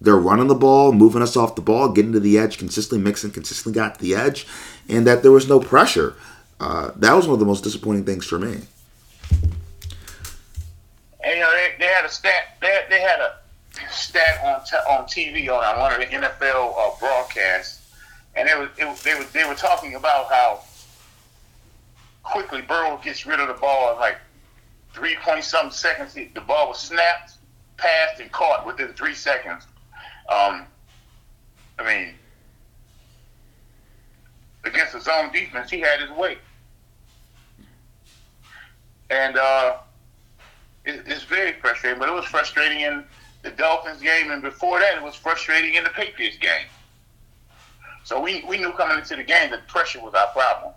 they're 0.00 0.16
running 0.16 0.48
the 0.48 0.56
ball, 0.56 0.90
moving 0.90 1.22
us 1.22 1.36
off 1.36 1.54
the 1.54 1.62
ball, 1.62 1.92
getting 1.92 2.12
to 2.12 2.18
the 2.18 2.38
edge, 2.38 2.58
consistently 2.58 3.02
mixing, 3.04 3.30
consistently 3.30 3.78
got 3.80 3.94
to 3.94 4.00
the 4.00 4.16
edge, 4.16 4.48
and 4.88 5.06
that 5.06 5.22
there 5.22 5.30
was 5.30 5.48
no 5.48 5.60
pressure. 5.60 6.16
Uh, 6.58 6.90
that 6.96 7.14
was 7.14 7.28
one 7.28 7.34
of 7.34 7.40
the 7.40 7.46
most 7.46 7.62
disappointing 7.62 8.04
things 8.04 8.26
for 8.26 8.40
me. 8.40 8.62
And 11.24 11.34
you 11.34 11.40
know, 11.40 11.52
they, 11.52 11.74
they 11.78 11.86
had 11.86 12.04
a 12.04 12.08
stat. 12.08 12.56
They, 12.60 12.80
they 12.88 13.00
had 13.00 13.20
a 13.20 13.36
stat 13.90 14.40
on 14.44 14.64
t- 14.64 14.76
on 14.76 15.04
TV 15.04 15.48
on 15.48 15.78
one 15.78 15.92
of 15.92 15.98
the 15.98 16.06
NFL 16.06 16.74
uh, 16.76 16.98
broadcasts, 16.98 17.92
and 18.34 18.48
it 18.48 18.58
was, 18.58 18.68
it 18.78 18.96
they 19.04 19.14
were 19.14 19.24
they 19.32 19.44
were 19.44 19.54
talking 19.54 19.94
about 19.94 20.30
how 20.30 20.60
quickly 22.22 22.62
Burrow 22.62 22.98
gets 23.02 23.26
rid 23.26 23.40
of 23.40 23.48
the 23.48 23.54
ball 23.54 23.92
in 23.92 23.98
like 23.98 24.16
three 24.92 25.16
point 25.22 25.44
something 25.44 25.70
seconds. 25.70 26.14
The 26.14 26.40
ball 26.40 26.68
was 26.68 26.78
snapped, 26.78 27.32
passed, 27.76 28.20
and 28.20 28.30
caught 28.32 28.66
within 28.66 28.88
three 28.94 29.14
seconds. 29.14 29.64
Um, 30.28 30.66
I 31.78 31.84
mean, 31.84 32.14
against 34.64 34.92
the 34.92 35.00
zone 35.00 35.32
defense, 35.32 35.70
he 35.70 35.80
had 35.80 36.00
his 36.00 36.10
way, 36.10 36.38
and 39.10 39.36
uh, 39.36 39.76
it, 40.84 41.02
it's 41.06 41.24
very 41.24 41.52
frustrating. 41.52 41.98
But 41.98 42.08
it 42.08 42.12
was 42.12 42.24
frustrating 42.24 42.80
in 42.80 43.04
the 43.42 43.50
Dolphins 43.50 44.02
game, 44.02 44.30
and 44.30 44.42
before 44.42 44.78
that, 44.80 44.96
it 44.96 45.02
was 45.02 45.14
frustrating 45.14 45.74
in 45.74 45.84
the 45.84 45.90
Patriots 45.90 46.36
game. 46.38 46.66
So 48.04 48.20
we, 48.20 48.44
we 48.48 48.58
knew 48.58 48.72
coming 48.72 48.98
into 48.98 49.16
the 49.16 49.24
game 49.24 49.50
that 49.50 49.68
pressure 49.68 50.00
was 50.00 50.14
our 50.14 50.28
problem. 50.28 50.74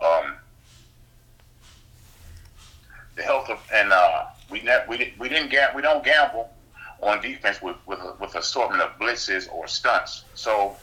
Um, 0.00 0.34
the 3.16 3.22
health 3.22 3.48
of 3.48 3.58
and 3.72 3.92
uh, 3.92 4.26
we 4.50 4.62
ne- 4.62 4.84
we 4.88 5.14
we 5.18 5.28
didn't 5.28 5.50
ga- 5.50 5.72
we 5.74 5.82
don't 5.82 6.04
gamble 6.04 6.50
on 7.02 7.20
defense 7.20 7.62
with 7.62 7.76
with 7.86 7.98
a, 8.00 8.14
with 8.20 8.34
assortment 8.34 8.82
of 8.82 8.90
blitzes 8.98 9.50
or 9.50 9.66
stunts. 9.66 10.24
So 10.34 10.76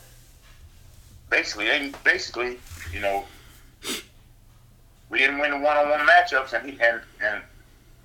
basically, 1.29 1.65
they, 1.65 1.91
basically, 2.03 2.59
you 2.91 2.99
know, 3.01 3.23
we 5.09 5.19
didn't 5.19 5.39
win 5.39 5.51
the 5.51 5.57
one 5.59 5.77
on 5.77 5.89
one 5.89 5.99
matchups, 6.07 6.53
and 6.53 6.69
he, 6.69 6.81
and 6.81 7.01
and 7.23 7.43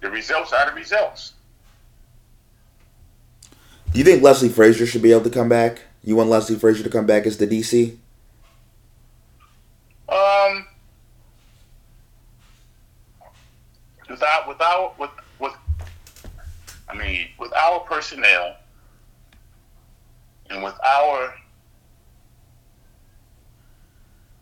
the 0.00 0.10
results 0.10 0.52
are 0.52 0.70
the 0.70 0.76
results. 0.76 1.34
Do 3.92 3.98
you 3.98 4.04
think 4.04 4.22
Leslie 4.22 4.48
Frazier 4.48 4.86
should 4.86 5.02
be 5.02 5.12
able 5.12 5.22
to 5.22 5.30
come 5.30 5.48
back? 5.48 5.82
You 6.04 6.16
want 6.16 6.28
Leslie 6.28 6.56
Frazier 6.56 6.84
to 6.84 6.90
come 6.90 7.06
back 7.06 7.26
as 7.26 7.38
the 7.38 7.46
DC? 7.46 7.96
Um, 10.08 10.66
without 14.08 14.48
without 14.48 14.98
with 14.98 15.10
with, 15.38 15.54
I 16.88 16.94
mean, 16.94 17.28
with 17.38 17.52
our 17.54 17.80
personnel 17.80 18.56
and 20.50 20.62
with 20.62 20.78
our 20.84 21.34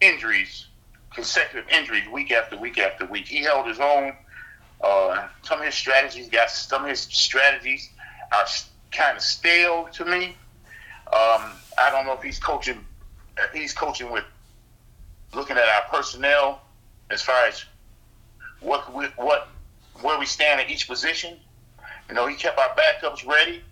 injuries, 0.01 0.67
consecutive 1.15 1.69
injuries, 1.71 2.05
week 2.13 2.31
after 2.31 2.57
week 2.57 2.79
after 2.79 3.07
week, 3.07 3.27
he 3.27 3.43
held 3.43 3.67
his 3.67 3.81
own. 3.81 4.13
Uh, 4.81 5.29
some 5.43 5.59
of 5.59 5.65
his 5.65 5.75
strategies 5.75 6.29
got 6.29 6.51
some 6.51 6.85
of 6.85 6.91
his 6.91 7.01
strategies 7.01 7.91
are 8.33 8.47
kind 8.93 9.17
of 9.17 9.23
stale 9.23 9.89
to 9.93 10.05
me. 10.05 10.37
Um, 11.07 11.53
I 11.79 11.91
don't 11.91 12.07
know 12.07 12.13
if 12.13 12.23
he's 12.23 12.39
coaching. 12.39 12.85
If 13.39 13.53
he's 13.53 13.73
coaching 13.73 14.11
with 14.11 14.25
looking 15.35 15.57
at 15.57 15.65
our 15.65 15.83
personnel 15.91 16.63
as 17.11 17.23
far 17.23 17.47
as 17.47 17.65
what 18.61 18.93
we, 18.93 19.07
what 19.17 19.49
where 20.01 20.19
we 20.19 20.27
stand 20.27 20.61
at 20.61 20.71
each 20.71 20.89
position. 20.89 21.37
You 22.09 22.15
know, 22.15 22.27
he 22.27 22.37
kept 22.37 22.59
our 22.59 22.75
backups 22.77 23.27
ready, 23.27 23.63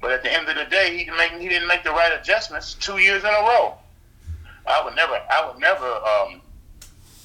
but 0.00 0.12
at 0.12 0.22
the 0.22 0.32
end 0.32 0.48
of 0.48 0.56
the 0.56 0.64
day, 0.64 0.96
he 0.96 1.04
didn't 1.04 1.16
make 1.16 1.32
he 1.32 1.48
didn't 1.48 1.68
make 1.68 1.84
the 1.84 1.90
right 1.90 2.12
adjustments 2.18 2.74
two 2.74 2.98
years 2.98 3.22
in 3.22 3.30
a 3.30 3.32
row. 3.32 3.74
I 4.66 4.82
would 4.84 4.94
never 4.94 5.20
I 5.30 5.46
would 5.46 5.60
never 5.60 5.86
um, 5.86 6.40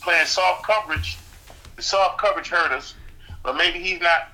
playing 0.02 0.26
soft 0.26 0.66
coverage. 0.66 1.18
The 1.80 1.84
soft 1.84 2.20
coverage 2.20 2.50
hurt 2.50 2.74
us, 2.74 2.94
but 3.42 3.56
maybe 3.56 3.80
he's 3.80 4.02
not 4.02 4.34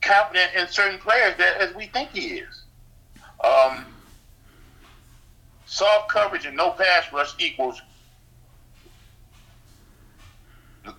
confident 0.00 0.54
in 0.54 0.66
certain 0.68 0.98
players 0.98 1.36
that 1.36 1.58
as 1.58 1.74
we 1.74 1.84
think 1.84 2.08
he 2.14 2.38
is. 2.38 2.62
Um, 3.44 3.84
soft 5.66 6.08
coverage 6.10 6.46
and 6.46 6.56
no 6.56 6.70
pass 6.70 7.12
rush 7.12 7.34
equals 7.38 7.82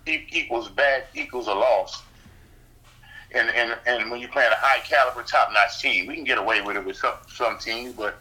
equals 0.05 0.69
bad 0.69 1.05
equals 1.15 1.48
a 1.48 1.53
loss. 1.55 2.03
And 3.34 3.50
and 3.50 3.75
and 3.88 4.12
when 4.12 4.19
you're 4.19 4.29
playing 4.29 4.51
a 4.51 4.58
high 4.58 4.81
caliber, 4.81 5.24
top 5.24 5.51
notch 5.51 5.81
team, 5.81 6.05
we 6.05 6.13
can 6.13 6.24
get 6.24 6.38
away 6.38 6.62
with 6.62 6.77
it 6.77 6.86
with 6.86 6.98
some 6.98 7.15
some 7.27 7.58
teams, 7.58 7.96
but 7.96 8.19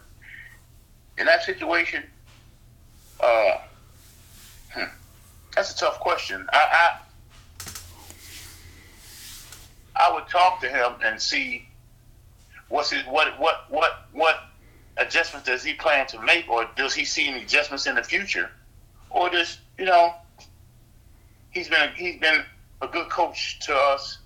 in 1.19 1.27
that 1.27 1.43
situation, 1.43 2.01
uh, 3.19 3.57
hmm, 4.71 4.89
that's 5.55 5.75
a 5.75 5.77
tough 5.77 5.99
question. 5.99 6.47
I, 6.51 6.57
I 6.71 6.99
I 9.99 10.11
would 10.13 10.27
talk 10.27 10.61
to 10.61 10.69
him 10.69 10.93
and 11.03 11.21
see 11.21 11.67
what's 12.69 12.89
his 12.91 13.03
what 13.05 13.39
what 13.39 13.65
what 13.69 14.07
what 14.13 14.35
adjustments 14.97 15.47
does 15.47 15.63
he 15.63 15.73
plan 15.73 16.07
to 16.07 16.21
make, 16.21 16.47
or 16.49 16.67
does 16.75 16.93
he 16.93 17.05
see 17.05 17.27
any 17.27 17.43
adjustments 17.43 17.85
in 17.85 17.95
the 17.95 18.03
future, 18.03 18.49
or 19.09 19.29
does 19.29 19.57
you 19.77 19.85
know 19.85 20.13
he's 21.51 21.67
been 21.67 21.81
a, 21.81 21.91
he's 21.95 22.19
been 22.19 22.43
a 22.81 22.87
good 22.87 23.09
coach 23.09 23.59
to 23.61 23.75
us, 23.75 24.19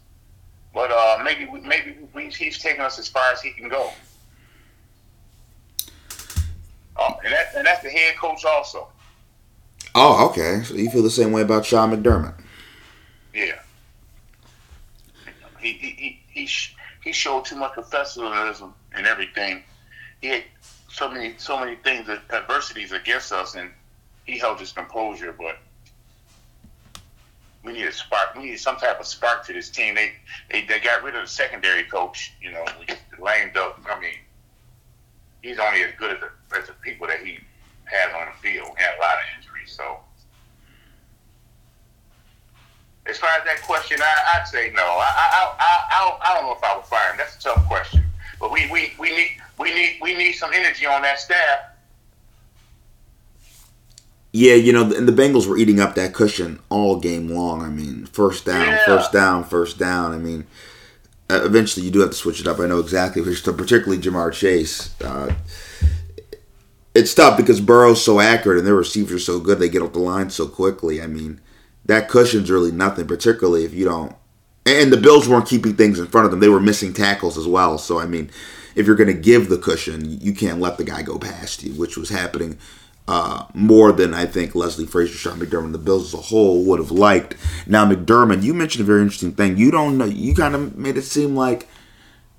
but 0.74 0.92
uh, 0.92 1.22
maybe 1.24 1.50
maybe 1.66 1.98
we, 2.14 2.28
he's 2.28 2.60
taken 2.60 2.82
us 2.82 3.00
as 3.00 3.08
far 3.08 3.32
as 3.32 3.42
he 3.42 3.52
can 3.52 3.70
go. 3.70 3.92
Oh, 6.96 7.16
and 7.24 7.34
that 7.34 7.48
and 7.56 7.66
that's 7.66 7.82
the 7.82 7.90
head 7.90 8.16
coach 8.18 8.46
also. 8.46 8.88
Oh, 9.96 10.28
okay. 10.30 10.62
So 10.64 10.76
you 10.76 10.90
feel 10.90 11.04
the 11.04 11.10
same 11.10 11.32
way 11.32 11.42
about 11.42 11.66
Sean 11.66 11.92
McDermott? 11.92 12.36
Yeah. 13.34 13.60
He 15.64 15.74
he 15.74 15.90
he 15.92 16.20
he, 16.46 16.50
he 17.04 17.12
showed 17.14 17.46
too 17.46 17.56
much 17.56 17.74
professionalism 17.74 18.74
and 18.94 19.08
everything. 19.08 19.64
He 20.22 20.28
had 20.28 20.44
so 20.90 21.10
many 21.10 21.36
so 21.38 21.60
many 21.60 21.76
things 21.78 22.10
adversities 22.10 22.92
against 22.92 23.32
us, 23.32 23.56
and 23.56 23.72
he 24.26 24.38
held 24.38 24.60
his 24.60 24.74
composure. 24.74 25.34
But 25.34 25.58
we 27.64 27.74
need 27.74 27.86
a 27.86 27.92
spark. 27.94 28.36
We 28.36 28.44
need 28.44 28.60
some 28.60 28.76
type 28.76 29.00
of 29.00 29.08
spark 29.08 29.46
to 29.48 29.54
this 29.54 29.70
team. 29.70 29.96
They 29.96 30.14
they, 30.52 30.66
they 30.66 30.80
got 30.80 31.02
rid 31.02 31.16
of 31.16 31.22
the 31.24 31.30
secondary 31.30 31.84
coach. 31.84 32.34
You 32.42 32.52
know, 32.52 32.66
lame 33.20 33.52
duck. 33.54 33.80
I 33.90 34.00
mean, 34.00 34.20
he's 35.42 35.60
only 35.60 35.84
as 35.84 35.92
good 35.98 36.12
as 36.12 36.20
the, 36.20 36.58
as 36.58 36.68
the 36.68 36.74
people 36.74 37.08
that 37.08 37.22
he 37.22 37.40
had 37.86 38.12
on 38.12 38.28
the 38.28 38.50
field. 38.50 38.70
He 38.78 38.84
had 38.84 38.98
a 38.98 39.02
lot 39.02 39.16
of 39.16 39.38
injuries, 39.38 39.72
so. 39.72 40.00
As 43.06 43.18
far 43.18 43.30
as 43.38 43.44
that 43.46 43.62
question, 43.64 44.00
I, 44.02 44.40
I'd 44.40 44.48
say 44.48 44.72
no. 44.76 44.82
I, 44.82 44.86
I, 44.86 45.56
I, 45.60 45.88
I, 45.92 46.18
I 46.22 46.34
don't 46.36 46.46
know 46.48 46.54
if 46.56 46.64
I 46.64 46.76
would 46.76 46.86
fire 46.86 47.12
him. 47.12 47.18
That's 47.18 47.36
a 47.36 47.40
tough 47.40 47.66
question. 47.68 48.04
But 48.40 48.52
we, 48.52 48.70
we, 48.72 48.94
we 49.00 49.10
need 49.10 49.32
we 49.60 49.74
need 49.74 49.98
we 50.02 50.16
need 50.16 50.34
some 50.34 50.52
energy 50.54 50.86
on 50.86 51.02
that 51.02 51.20
staff. 51.20 51.60
Yeah, 54.32 54.56
you 54.56 54.74
know, 54.74 54.92
and 54.92 55.08
the 55.08 55.12
Bengals 55.12 55.48
were 55.48 55.58
eating 55.58 55.80
up 55.80 55.94
that 55.96 56.14
cushion 56.14 56.60
all 56.70 57.00
game 57.00 57.28
long. 57.30 57.62
I 57.62 57.70
mean, 57.70 58.06
first 58.08 58.46
down, 58.46 58.68
Yeah. 58.68 58.86
first 58.86 59.12
down, 59.12 59.44
first 59.44 59.78
down. 59.78 60.12
I 60.12 60.18
mean, 60.18 60.48
uh, 61.30 61.42
eventually 61.44 61.86
you 61.86 61.92
do 61.92 62.00
have 62.00 62.10
to 62.10 62.16
switch 62.16 62.42
it 62.42 62.48
up. 62.48 62.60
I 62.60 62.66
know 62.66 62.80
exactly, 62.80 63.22
which- 63.22 63.44
particularly 63.44 64.02
Ja'Marr 64.02 64.34
Chase. 64.34 64.90
Uh, 65.00 65.34
it's 66.96 67.14
tough 67.14 67.38
because 67.38 67.62
Burrow's 67.62 68.04
so 68.04 68.20
accurate 68.20 68.58
and 68.58 68.66
their 68.66 68.76
receivers 68.76 69.14
are 69.14 69.20
so 69.20 69.40
good. 69.40 69.60
They 69.60 69.70
get 69.70 69.84
off 69.84 69.94
the 69.94 70.00
line 70.00 70.32
so 70.32 70.48
quickly. 70.48 71.00
I 71.02 71.08
mean, 71.08 71.40
that 71.86 72.10
cushion's 72.10 72.52
really 72.52 72.72
nothing, 72.72 73.08
particularly 73.08 73.66
if 73.66 73.74
you 73.74 73.86
don't. 73.86 74.16
And 74.66 74.94
the 74.94 74.98
Bills 74.98 75.28
weren't 75.28 75.48
keeping 75.48 75.76
things 75.76 76.00
in 76.00 76.08
front 76.08 76.26
of 76.26 76.32
them; 76.32 76.40
they 76.40 76.50
were 76.50 76.60
missing 76.60 76.94
tackles 76.94 77.38
as 77.38 77.48
well. 77.48 77.78
So, 77.78 78.00
I 78.00 78.06
mean, 78.06 78.30
if 78.76 78.88
you're 78.88 78.96
going 78.96 79.14
to 79.14 79.22
give 79.22 79.50
the 79.50 79.58
cushion, 79.58 80.22
you 80.22 80.34
can't 80.34 80.60
let 80.60 80.78
the 80.78 80.84
guy 80.84 81.02
go 81.02 81.20
past 81.20 81.64
you, 81.64 81.74
which 81.74 81.98
was 81.98 82.10
happening 82.10 82.58
uh, 83.08 83.46
more 83.54 83.92
than 83.92 84.14
I 84.14 84.26
think 84.26 84.56
Leslie 84.56 84.86
Frazier, 84.86 85.16
Sean 85.16 85.40
McDermott, 85.40 85.74
the 85.74 85.78
Bills 85.78 86.14
as 86.14 86.20
a 86.20 86.24
whole 86.24 86.64
would 86.66 86.80
have 86.80 86.92
liked. 86.92 87.36
Now, 87.68 87.86
McDermott, 87.86 88.44
you 88.44 88.54
mentioned 88.54 88.84
a 88.84 88.86
very 88.86 89.02
interesting 89.02 89.34
thing. 89.34 89.58
You 89.58 89.72
don't 89.72 89.98
know. 89.98 90.06
You 90.06 90.34
kind 90.34 90.56
of 90.56 90.78
made 90.78 90.98
it 90.98 91.04
seem 91.04 91.36
like 91.36 91.68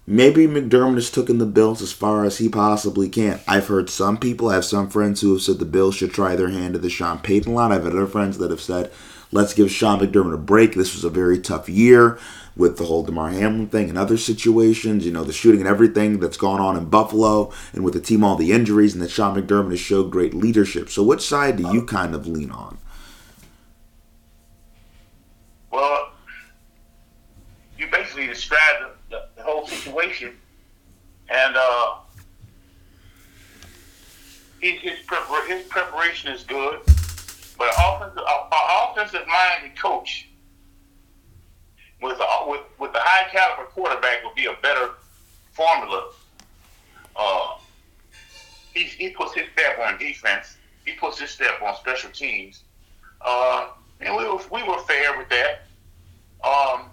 maybe 0.07 0.47
McDermott 0.47 0.95
has 0.95 1.11
taken 1.11 1.39
the 1.39 1.47
Bills 1.47 1.83
as 1.83 1.93
far 1.93 2.25
as 2.25 2.39
he 2.39 2.49
possibly 2.49 3.09
can. 3.09 3.41
I've 3.47 3.69
heard 3.69 3.91
some 3.91 4.17
people, 4.17 4.49
I 4.49 4.55
have 4.55 4.65
some 4.65 4.89
friends 4.89 5.21
who 5.21 5.33
have 5.33 5.43
said 5.43 5.59
the 5.59 5.65
Bills 5.67 5.97
should 5.97 6.13
try 6.13 6.35
their 6.35 6.49
hand 6.49 6.75
at 6.75 6.83
the 6.83 6.91
Sean 6.91 7.19
Payton 7.19 7.53
line. 7.53 7.73
I've 7.73 7.85
had 7.85 7.93
other 7.93 8.07
friends 8.07 8.39
that 8.39 8.51
have 8.51 8.61
said, 8.61 8.91
let's 9.35 9.53
give 9.53 9.71
Sean 9.71 9.99
McDermott 9.99 10.33
a 10.33 10.39
break. 10.39 10.75
This 10.75 10.95
was 10.95 11.05
a 11.05 11.11
very 11.11 11.39
tough 11.39 11.69
year 11.69 12.19
with 12.57 12.79
the 12.79 12.85
whole 12.85 13.03
Damar 13.03 13.31
Hamlin 13.31 13.67
thing 13.67 13.89
and 13.89 13.99
other 13.99 14.17
situations, 14.17 15.05
you 15.05 15.11
know, 15.11 15.25
the 15.25 15.33
shooting 15.33 15.61
and 15.61 15.69
everything 15.69 16.21
that's 16.21 16.37
gone 16.37 16.61
on 16.61 16.77
in 16.77 16.85
Buffalo 16.85 17.53
and 17.73 17.85
with 17.85 17.95
the 17.95 18.01
team, 18.01 18.23
all 18.23 18.37
the 18.37 18.53
injuries, 18.53 18.95
and 18.95 19.03
that 19.03 19.11
Sean 19.11 19.37
McDermott 19.37 19.71
has 19.71 19.81
showed 19.81 20.13
great 20.13 20.35
leadership. 20.35 20.89
So, 20.89 21.03
which 21.03 21.21
side 21.21 21.57
do 21.57 21.69
you 21.73 21.85
kind 21.85 22.15
of 22.15 22.29
lean 22.29 22.53
on? 22.53 22.79
Well, 25.73 26.13
you 27.77 27.89
basically 27.91 28.29
described 28.29 28.85
the, 29.11 29.17
the, 29.17 29.29
the 29.37 29.43
whole 29.43 29.67
situation, 29.67 30.33
and 31.29 31.57
uh, 31.57 31.95
his 34.61 34.81
his, 34.81 34.99
prepar- 35.09 35.49
his 35.49 35.65
preparation 35.65 36.31
is 36.31 36.45
good, 36.45 36.79
but 37.59 37.69
an 37.69 37.75
offensive, 37.79 38.19
an 38.19 38.91
offensive 38.91 39.27
minded 39.27 39.79
coach 39.79 40.29
with 42.03 42.19
a, 42.19 42.51
with 42.51 42.61
with 42.79 42.95
a 42.95 43.01
high 43.01 43.31
caliber 43.31 43.71
quarterback 43.71 44.25
would 44.25 44.35
be 44.35 44.47
a 44.47 44.55
better 44.63 44.91
formula. 45.53 46.11
Uh, 47.17 47.57
he 48.75 48.85
he 48.85 49.11
puts 49.11 49.35
his 49.35 49.45
step 49.53 49.79
on 49.79 49.99
defense. 49.99 50.57
He 50.85 50.93
puts 50.93 51.19
his 51.19 51.31
step 51.31 51.63
on 51.63 51.77
special 51.77 52.11
teams. 52.11 52.65
Uh, 53.21 53.69
and 54.01 54.15
we 54.15 54.25
were 54.25 54.41
we 54.53 54.63
were 54.63 54.79
fair 54.81 55.17
with 55.17 55.29
that. 55.31 55.63
Um, 56.45 56.91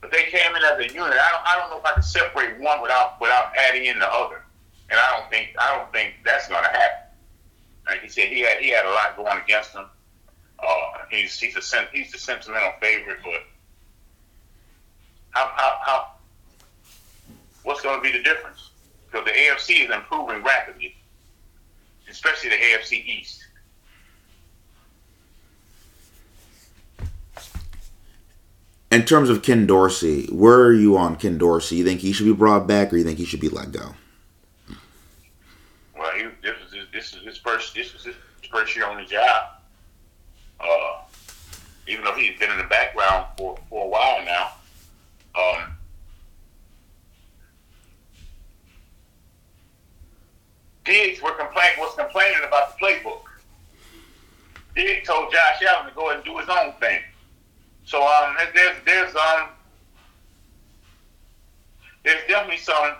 but 0.00 0.10
they 0.10 0.24
came 0.24 0.54
in 0.54 0.62
as 0.62 0.78
a 0.78 0.92
unit. 0.92 1.12
I 1.12 1.30
don't, 1.32 1.46
I 1.46 1.58
don't 1.58 1.70
know 1.70 1.78
if 1.78 1.84
I 1.84 1.92
can 1.94 2.02
separate 2.02 2.58
one 2.58 2.82
without 2.82 3.20
without 3.20 3.56
adding 3.56 3.86
in 3.86 3.98
the 3.98 4.06
other. 4.06 4.44
And 4.90 4.98
I 4.98 5.18
don't 5.18 5.30
think 5.30 5.54
I 5.58 5.76
don't 5.76 5.90
think 5.92 6.14
that's 6.24 6.48
going 6.48 6.62
to 6.62 6.70
happen. 6.70 7.03
Like 7.86 8.02
he 8.02 8.08
said, 8.08 8.28
he 8.28 8.40
had 8.40 8.58
he 8.58 8.70
had 8.70 8.86
a 8.86 8.90
lot 8.90 9.16
going 9.16 9.40
against 9.42 9.74
him. 9.74 9.84
Uh, 10.58 10.66
he's 11.10 11.38
he's 11.38 11.56
a 11.56 11.86
he's 11.92 12.12
the 12.12 12.18
sentimental 12.18 12.72
favorite, 12.80 13.18
but 13.22 13.42
how 15.30 15.50
how, 15.54 15.78
how 15.84 16.10
what's 17.64 17.82
going 17.82 17.98
to 17.98 18.02
be 18.02 18.16
the 18.16 18.22
difference? 18.22 18.70
Because 19.06 19.26
the 19.26 19.32
AFC 19.32 19.84
is 19.84 19.90
improving 19.94 20.42
rapidly, 20.42 20.96
especially 22.08 22.50
the 22.50 22.56
AFC 22.56 23.04
East. 23.04 23.44
In 28.90 29.04
terms 29.04 29.28
of 29.28 29.42
Ken 29.42 29.66
Dorsey, 29.66 30.26
where 30.26 30.60
are 30.60 30.72
you 30.72 30.96
on 30.96 31.16
Ken 31.16 31.36
Dorsey? 31.36 31.76
You 31.76 31.84
think 31.84 32.00
he 32.00 32.12
should 32.12 32.26
be 32.26 32.32
brought 32.32 32.68
back, 32.68 32.92
or 32.92 32.96
you 32.96 33.02
think 33.02 33.18
he 33.18 33.24
should 33.24 33.40
be 33.40 33.48
let 33.48 33.72
go? 33.72 33.96
Well, 35.98 36.12
he, 36.12 36.28
this 36.42 36.56
is 36.72 36.86
this 36.92 37.12
is 37.12 37.24
his 37.24 37.38
first 37.38 37.53
year 38.76 38.86
on 38.86 38.96
the 38.96 39.04
job. 39.04 39.46
Uh, 40.60 41.00
even 41.86 42.04
though 42.04 42.14
he's 42.14 42.38
been 42.38 42.50
in 42.50 42.58
the 42.58 42.64
background 42.64 43.26
for, 43.36 43.58
for 43.68 43.84
a 43.84 43.88
while 43.88 44.24
now. 44.24 44.52
Um, 45.34 45.76
Diggs 50.84 51.20
were 51.22 51.32
was 51.78 51.94
complaining 51.96 52.40
about 52.46 52.78
the 52.78 52.84
playbook. 52.84 53.22
Diggs 54.74 55.06
told 55.06 55.32
Josh 55.32 55.62
Allen 55.66 55.88
to 55.88 55.94
go 55.94 56.06
ahead 56.06 56.16
and 56.16 56.24
do 56.24 56.38
his 56.38 56.48
own 56.48 56.72
thing. 56.74 57.00
So 57.84 58.06
um, 58.06 58.36
there's 58.54 58.76
there's 58.84 59.14
um 59.14 59.48
there's 62.04 62.20
definitely 62.28 62.58
some 62.58 62.94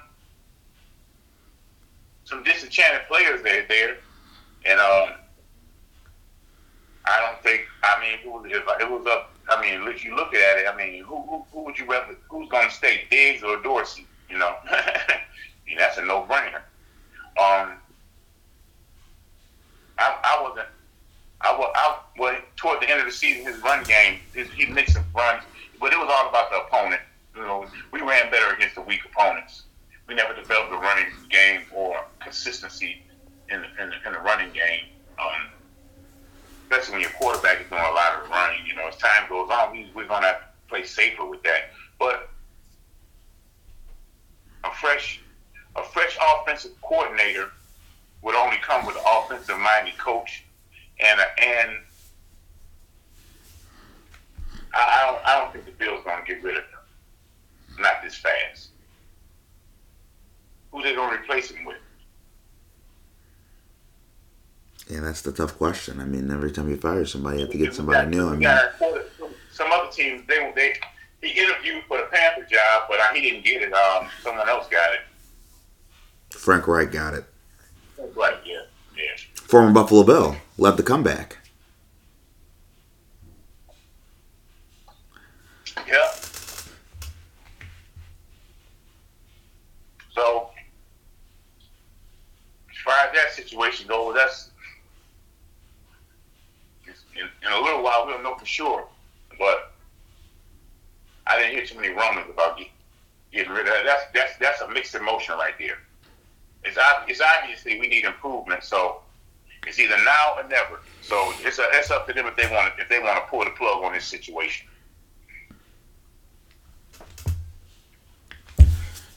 some 2.24 2.42
disenchanted 2.42 3.06
players 3.06 3.42
there 3.42 3.66
there, 3.68 3.96
and 4.64 4.80
um 4.80 5.10
I 7.06 7.20
don't 7.20 7.42
think 7.42 7.66
I 7.82 8.00
mean 8.00 8.18
if 8.18 8.24
it 8.24 8.30
was, 8.30 8.46
if 8.46 8.80
it 8.80 8.90
was 8.90 9.06
up 9.06 9.32
I 9.48 9.60
mean 9.60 9.86
if 9.88 10.04
you 10.04 10.16
look 10.16 10.34
at 10.34 10.58
it 10.58 10.66
I 10.68 10.76
mean 10.76 11.04
who 11.04 11.22
who, 11.22 11.44
who 11.52 11.64
would 11.64 11.78
you 11.78 11.86
rather 11.86 12.16
who's 12.28 12.48
going 12.48 12.68
to 12.68 12.74
stay 12.74 13.02
Diggs 13.10 13.42
or 13.42 13.60
Dorsey 13.62 14.06
you 14.28 14.38
know 14.38 14.54
I 14.70 15.20
mean, 15.66 15.78
that's 15.78 15.96
a 15.96 16.04
no 16.04 16.22
brainer. 16.24 16.60
Um, 17.36 17.78
I, 19.98 20.18
I 20.22 20.42
wasn't 20.42 20.68
I 21.44 21.56
was, 21.58 21.70
I, 21.74 21.96
well, 22.18 22.36
toward 22.56 22.80
the 22.80 22.90
end 22.90 23.00
of 23.00 23.06
the 23.06 23.12
season, 23.12 23.44
his 23.44 23.60
run 23.62 23.84
game, 23.84 24.20
his, 24.32 24.50
he 24.52 24.64
mixed 24.66 24.94
some 24.94 25.04
runs, 25.14 25.42
but 25.78 25.92
it 25.92 25.98
was 25.98 26.08
all 26.10 26.30
about 26.30 26.50
the 26.50 26.56
opponent. 26.62 27.02
You 27.36 27.42
know, 27.42 27.66
we 27.92 28.00
ran 28.00 28.30
better 28.30 28.54
against 28.54 28.76
the 28.76 28.80
weak 28.80 29.00
opponents. 29.04 29.64
We 30.08 30.14
never 30.14 30.34
developed 30.34 30.72
a 30.72 30.76
running 30.76 31.12
game 31.28 31.62
or 31.74 32.02
consistency 32.20 33.02
in 33.50 33.60
the, 33.60 33.82
in 33.82 33.90
the, 33.90 33.96
in 34.06 34.12
the 34.14 34.20
running 34.20 34.52
game. 34.52 34.86
Um, 35.18 35.48
especially 36.74 36.92
when 36.94 37.02
your 37.02 37.10
quarterback 37.12 37.60
is 37.60 37.68
doing 37.68 37.82
a 37.82 37.90
lot 37.90 38.22
of 38.22 38.30
running. 38.30 38.66
You 38.66 38.74
know, 38.74 38.88
as 38.88 38.96
time 38.96 39.28
goes 39.28 39.48
on, 39.50 39.72
we, 39.72 39.90
we're 39.94 40.06
going 40.06 40.22
to 40.22 40.38
play 40.68 40.84
safer 40.84 41.24
with 41.24 41.42
that. 41.44 41.70
But 41.98 42.28
a 44.64 44.70
fresh, 44.72 45.20
a 45.76 45.82
fresh 45.82 46.18
offensive 46.20 46.72
coordinator 46.82 47.50
would 48.22 48.34
only 48.34 48.56
come 48.58 48.86
with 48.86 48.96
an 48.96 49.02
offensive 49.06 49.58
minded 49.58 49.96
coach 49.98 50.44
and 51.00 51.20
and 51.38 51.70
I, 54.72 54.78
I 54.78 55.06
don't 55.06 55.26
I 55.26 55.38
don't 55.38 55.52
think 55.52 55.64
the 55.66 55.72
Bills 55.72 56.00
are 56.00 56.14
going 56.14 56.24
to 56.24 56.34
get 56.34 56.42
rid 56.42 56.56
of 56.56 56.64
him. 56.64 57.80
Not 57.80 58.02
this 58.02 58.16
fast. 58.16 58.68
Who 60.70 60.82
they 60.82 60.94
going 60.94 61.14
to 61.14 61.22
replace 61.22 61.50
him 61.50 61.64
with? 61.64 61.76
Yeah, 64.88 65.00
that's 65.00 65.22
the 65.22 65.32
tough 65.32 65.56
question. 65.56 66.00
I 66.00 66.04
mean, 66.04 66.30
every 66.30 66.52
time 66.52 66.68
you 66.68 66.76
fire 66.76 67.06
somebody, 67.06 67.38
you 67.38 67.44
have 67.44 67.52
to 67.52 67.58
get 67.58 67.74
somebody 67.74 68.08
new. 68.08 68.28
I 68.28 68.36
mean, 68.36 68.48
some 69.50 69.72
other 69.72 69.90
teams 69.90 70.26
they 70.26 70.52
they 70.54 70.74
he 71.22 71.40
interviewed 71.40 71.84
for 71.88 71.96
the 71.98 72.04
Panther 72.12 72.46
job, 72.50 72.82
but 72.88 72.98
he 73.14 73.22
didn't 73.22 73.44
get 73.44 73.62
it. 73.62 73.72
Um, 73.72 74.08
someone 74.22 74.48
else 74.48 74.68
got 74.68 74.92
it. 74.92 75.00
Frank 76.30 76.66
Reich 76.66 76.92
got 76.92 77.14
it. 77.14 77.24
Right. 78.14 78.36
Yeah. 78.44 78.62
Yeah. 78.96 79.16
Former 79.34 79.72
Buffalo 79.72 80.02
Bill 80.02 80.36
led 80.58 80.76
the 80.76 80.82
comeback. 80.82 81.38
Yeah. 85.88 86.10
So, 90.14 90.50
as 92.70 92.76
far 92.84 92.94
as 93.06 93.14
that 93.14 93.32
situation 93.32 93.86
goes, 93.88 94.14
that's 94.14 94.50
in, 97.16 97.22
in 97.22 97.52
a 97.52 97.60
little 97.60 97.82
while 97.82 98.06
we'll 98.06 98.22
know 98.22 98.36
for 98.36 98.46
sure. 98.46 98.86
But 99.38 99.72
I 101.26 101.38
didn't 101.38 101.56
hear 101.56 101.66
too 101.66 101.76
many 101.76 101.88
rumors 101.88 102.30
about 102.30 102.58
get, 102.58 102.68
getting 103.32 103.52
rid 103.52 103.66
of 103.66 103.72
that. 103.84 104.10
That's 104.40 104.62
a 104.92 104.98
emotion 104.98 105.36
right 105.36 105.54
there. 105.58 105.78
It's 106.64 106.76
it's 107.06 107.20
obviously 107.20 107.78
we 107.78 107.88
need 107.88 108.04
improvement. 108.04 108.64
So 108.64 109.02
it's 109.66 109.78
either 109.78 109.96
now 110.04 110.34
or 110.36 110.48
never. 110.48 110.80
So 111.02 111.32
it's 111.40 111.58
a, 111.58 111.64
it's 111.72 111.90
up 111.90 112.06
to 112.08 112.12
them 112.12 112.26
if 112.26 112.36
they 112.36 112.50
want 112.50 112.76
to, 112.76 112.82
if 112.82 112.88
they 112.88 112.98
want 112.98 113.22
to 113.22 113.30
pull 113.30 113.44
the 113.44 113.50
plug 113.50 113.84
on 113.84 113.92
this 113.92 114.04
situation. 114.04 114.68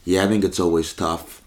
Yeah, 0.05 0.23
I 0.23 0.27
think 0.27 0.45
it's 0.45 0.59
always 0.59 0.93
tough 0.93 1.41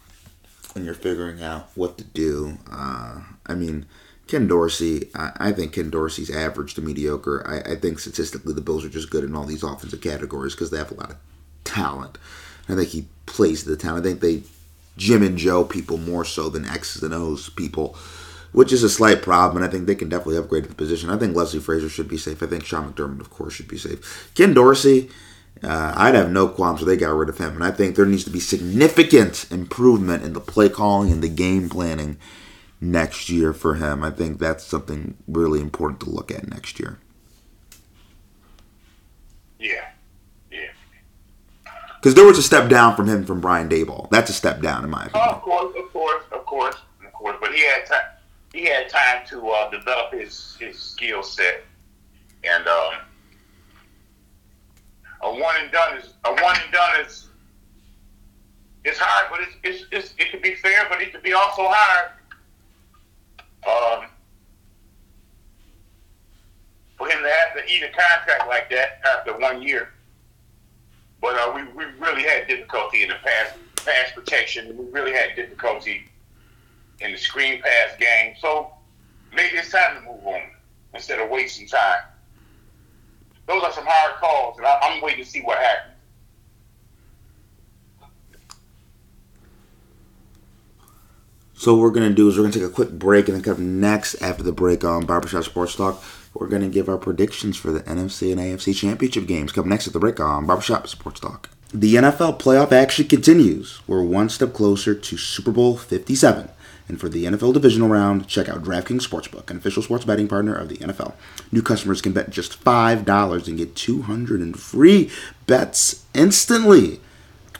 when 0.74 0.84
you're 0.84 0.94
figuring 0.94 1.42
out 1.42 1.70
what 1.74 1.96
to 1.98 2.04
do. 2.04 2.58
Uh, 2.70 3.20
I 3.46 3.54
mean, 3.54 3.86
Ken 4.26 4.46
Dorsey, 4.46 5.08
I, 5.14 5.32
I, 5.36 5.52
think 5.52 5.72
Ken 5.72 5.90
Dorsey's 5.90 6.30
average 6.30 6.74
to 6.74 6.82
mediocre. 6.82 7.42
I, 7.46 7.72
I, 7.72 7.76
think 7.76 7.98
statistically 7.98 8.52
the 8.52 8.60
Bills 8.60 8.84
are 8.84 8.90
just 8.90 9.10
good 9.10 9.24
in 9.24 9.34
all 9.34 9.44
these 9.44 9.62
offensive 9.62 10.00
categories 10.00 10.54
because 10.54 10.70
they 10.70 10.78
have 10.78 10.92
a 10.92 10.94
lot 10.94 11.10
of 11.10 11.16
talent. 11.64 12.18
I 12.72 12.76
think 12.76 12.88
he 12.88 13.06
plays 13.26 13.64
the 13.64 13.76
town. 13.76 13.98
I 13.98 14.02
think 14.02 14.20
they 14.20 14.42
Jim 14.96 15.22
and 15.22 15.38
Joe 15.38 15.64
people 15.64 15.96
more 15.96 16.24
so 16.24 16.48
than 16.48 16.66
X's 16.66 17.02
and 17.02 17.14
O's 17.14 17.48
people, 17.50 17.96
which 18.52 18.72
is 18.72 18.82
a 18.82 18.90
slight 18.90 19.22
problem. 19.22 19.62
And 19.62 19.68
I 19.68 19.72
think 19.72 19.86
they 19.86 19.94
can 19.94 20.08
definitely 20.08 20.36
upgrade 20.36 20.64
the 20.64 20.74
position. 20.74 21.10
I 21.10 21.16
think 21.16 21.34
Leslie 21.34 21.60
Frazier 21.60 21.88
should 21.88 22.08
be 22.08 22.18
safe. 22.18 22.42
I 22.42 22.46
think 22.46 22.64
Sean 22.64 22.92
McDermott, 22.92 23.20
of 23.20 23.30
course, 23.30 23.54
should 23.54 23.68
be 23.68 23.78
safe. 23.78 24.30
Ken 24.34 24.52
Dorsey, 24.52 25.08
uh, 25.62 25.94
I'd 25.96 26.14
have 26.14 26.30
no 26.30 26.48
qualms 26.48 26.80
if 26.82 26.86
they 26.86 26.96
got 26.96 27.14
rid 27.14 27.28
of 27.28 27.38
him. 27.38 27.54
And 27.54 27.64
I 27.64 27.70
think 27.70 27.96
there 27.96 28.06
needs 28.06 28.24
to 28.24 28.30
be 28.30 28.40
significant 28.40 29.50
improvement 29.50 30.22
in 30.22 30.34
the 30.34 30.40
play 30.40 30.68
calling 30.68 31.10
and 31.10 31.22
the 31.22 31.28
game 31.28 31.68
planning 31.68 32.18
next 32.80 33.30
year 33.30 33.52
for 33.52 33.74
him. 33.76 34.02
I 34.02 34.10
think 34.10 34.38
that's 34.38 34.64
something 34.64 35.16
really 35.26 35.60
important 35.60 36.00
to 36.00 36.10
look 36.10 36.30
at 36.30 36.48
next 36.48 36.78
year. 36.78 36.98
Yeah. 39.58 39.70
Yeah. 39.78 39.89
Because 42.00 42.14
there 42.14 42.24
was 42.24 42.38
a 42.38 42.42
step 42.42 42.70
down 42.70 42.96
from 42.96 43.06
him 43.06 43.26
from 43.26 43.42
Brian 43.42 43.68
Daboll. 43.68 44.08
That's 44.08 44.30
a 44.30 44.32
step 44.32 44.62
down, 44.62 44.84
in 44.84 44.90
my 44.90 45.04
opinion. 45.04 45.28
Oh, 45.28 45.34
of 45.34 45.42
course, 45.42 45.76
of 45.76 45.92
course, 45.92 46.24
of 46.32 46.46
course, 46.46 46.76
of 47.04 47.12
course. 47.12 47.36
But 47.40 47.52
he 47.52 47.60
had 47.66 47.84
time. 47.84 48.00
He 48.54 48.64
had 48.64 48.88
time 48.88 49.26
to 49.28 49.48
uh, 49.50 49.70
develop 49.70 50.12
his 50.12 50.56
his 50.58 50.78
skill 50.78 51.22
set, 51.22 51.62
and 52.42 52.66
um, 52.66 52.94
a 55.20 55.30
one 55.30 55.54
and 55.60 55.70
done 55.70 55.98
is 55.98 56.14
a 56.24 56.30
one 56.30 56.56
and 56.62 56.72
done 56.72 57.00
is 57.04 57.28
it's 58.84 58.98
hard, 58.98 59.26
but 59.30 59.40
it's, 59.40 59.56
it's, 59.62 59.92
it's 59.92 60.14
it 60.16 60.30
could 60.30 60.40
be 60.40 60.54
fair, 60.54 60.86
but 60.88 61.02
it 61.02 61.12
could 61.12 61.22
be 61.22 61.34
also 61.34 61.68
hard. 61.68 62.12
Um, 63.68 64.08
for 66.96 67.08
him 67.08 67.22
to 67.22 67.30
have 67.30 67.54
to 67.56 67.72
eat 67.72 67.82
a 67.82 67.88
contract 67.88 68.48
like 68.48 68.70
that 68.70 69.00
after 69.04 69.36
one 69.38 69.60
year. 69.60 69.90
But 71.20 71.34
uh, 71.36 71.52
we, 71.54 71.62
we 71.72 71.84
really 71.98 72.22
had 72.22 72.48
difficulty 72.48 73.02
in 73.02 73.08
the 73.08 73.16
pass 73.16 73.54
pass 73.76 74.12
protection. 74.14 74.76
We 74.76 74.84
really 74.90 75.12
had 75.12 75.36
difficulty 75.36 76.02
in 77.00 77.12
the 77.12 77.18
screen 77.18 77.60
pass 77.62 77.96
game. 77.98 78.34
So 78.40 78.70
maybe 79.34 79.56
it's 79.56 79.70
time 79.70 79.96
to 79.96 80.00
move 80.00 80.24
on 80.24 80.42
instead 80.94 81.20
of 81.20 81.30
wasting 81.30 81.66
time. 81.66 82.02
Those 83.46 83.62
are 83.62 83.72
some 83.72 83.84
hard 83.86 84.16
calls, 84.20 84.58
and 84.58 84.66
I, 84.66 84.78
I'm 84.82 85.02
waiting 85.02 85.24
to 85.24 85.30
see 85.30 85.40
what 85.40 85.58
happens. 85.58 85.96
So 91.54 91.74
what 91.74 91.82
we're 91.82 91.90
gonna 91.90 92.10
do 92.10 92.28
is 92.28 92.38
we're 92.38 92.44
gonna 92.44 92.54
take 92.54 92.62
a 92.62 92.70
quick 92.70 92.90
break 92.90 93.28
and 93.28 93.36
then 93.36 93.42
come 93.42 93.80
next 93.80 94.14
after 94.22 94.42
the 94.42 94.52
break 94.52 94.82
on 94.82 95.04
Barbershop 95.04 95.44
Sports 95.44 95.74
Talk. 95.74 96.02
We're 96.34 96.48
gonna 96.48 96.68
give 96.68 96.88
our 96.88 96.98
predictions 96.98 97.56
for 97.56 97.70
the 97.70 97.80
NFC 97.80 98.32
and 98.32 98.40
AFC 98.40 98.74
championship 98.74 99.26
games. 99.26 99.52
Come 99.52 99.68
next 99.68 99.86
at 99.86 99.92
the 99.92 99.98
break 99.98 100.20
on 100.20 100.46
Barbershop 100.46 100.88
Sports 100.88 101.20
Talk. 101.20 101.50
The 101.72 101.94
NFL 101.94 102.40
playoff 102.40 102.72
action 102.72 103.06
continues. 103.06 103.80
We're 103.86 104.02
one 104.02 104.28
step 104.28 104.52
closer 104.52 104.94
to 104.94 105.16
Super 105.16 105.52
Bowl 105.52 105.76
57. 105.76 106.48
And 106.88 106.98
for 106.98 107.08
the 107.08 107.24
NFL 107.24 107.54
divisional 107.54 107.88
round, 107.88 108.26
check 108.26 108.48
out 108.48 108.64
DraftKings 108.64 109.06
Sportsbook, 109.06 109.48
an 109.48 109.58
official 109.58 109.80
sports 109.80 110.04
betting 110.04 110.26
partner 110.26 110.52
of 110.52 110.68
the 110.68 110.78
NFL. 110.78 111.12
New 111.52 111.62
customers 111.62 112.02
can 112.02 112.12
bet 112.12 112.30
just 112.30 112.64
$5 112.64 113.46
and 113.46 113.56
get 113.56 113.76
200 113.76 114.40
in 114.40 114.54
free 114.54 115.08
bets 115.46 116.04
instantly. 116.14 116.98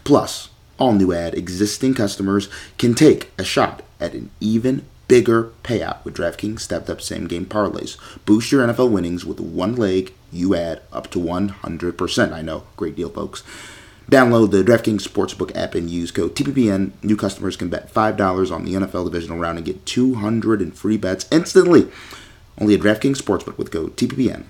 Plus, 0.03 0.49
all 0.81 0.93
new 0.93 1.13
ad 1.13 1.35
existing 1.35 1.95
customers 1.95 2.49
can 2.79 2.93
take 2.93 3.31
a 3.39 3.45
shot 3.45 3.83
at 4.01 4.15
an 4.15 4.31
even 4.41 4.85
bigger 5.11 5.51
payout 5.65 6.05
with 6.05 6.15
DraftKings 6.15 6.61
stepped 6.61 6.89
up 6.89 7.01
same 7.01 7.27
game 7.27 7.45
parlays. 7.45 7.97
Boost 8.27 8.53
your 8.53 8.65
NFL 8.65 8.93
winnings 8.93 9.25
with 9.25 9.41
one 9.41 9.75
leg 9.75 10.15
you 10.31 10.55
add 10.55 10.83
up 10.93 11.11
to 11.11 11.19
100%. 11.19 12.33
I 12.33 12.43
know, 12.43 12.63
great 12.77 12.95
deal, 12.95 13.11
folks. 13.11 13.43
Download 14.09 14.49
the 14.53 14.63
DraftKings 14.63 15.03
Sportsbook 15.03 15.51
app 15.57 15.75
and 15.75 15.91
use 15.91 16.13
code 16.13 16.37
TPPN. 16.37 16.93
New 17.03 17.17
customers 17.17 17.57
can 17.57 17.69
bet 17.69 17.93
$5 17.93 18.55
on 18.55 18.65
the 18.65 18.75
NFL 18.75 19.11
divisional 19.11 19.41
round 19.41 19.59
and 19.59 19.67
get 19.67 19.85
200 19.85 20.63
in 20.63 20.71
free 20.71 20.97
bets 20.97 21.27
instantly. 21.33 21.89
Only 22.57 22.75
at 22.75 22.81
DraftKings 22.81 23.21
Sportsbook 23.21 23.59
with 23.59 23.73
code 23.73 23.97
TPPN. 23.97 24.45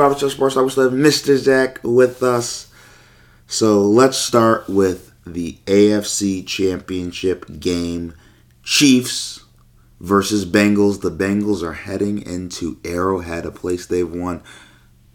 Barbershop 0.00 0.30
Sports 0.30 0.54
Talk. 0.54 0.64
We 0.64 0.70
still 0.70 0.84
have 0.84 0.98
Mr. 0.98 1.36
Zach 1.36 1.78
with 1.82 2.22
us. 2.22 2.72
So 3.46 3.82
let's 3.82 4.16
start 4.16 4.66
with 4.66 5.12
the 5.26 5.58
AFC 5.66 6.46
Championship 6.46 7.60
game. 7.60 8.14
Chiefs 8.62 9.44
versus 10.00 10.46
Bengals. 10.46 11.02
The 11.02 11.10
Bengals 11.10 11.62
are 11.62 11.74
heading 11.74 12.22
into 12.22 12.78
Arrowhead, 12.82 13.44
a 13.44 13.50
place 13.50 13.84
they've 13.84 14.10
won 14.10 14.42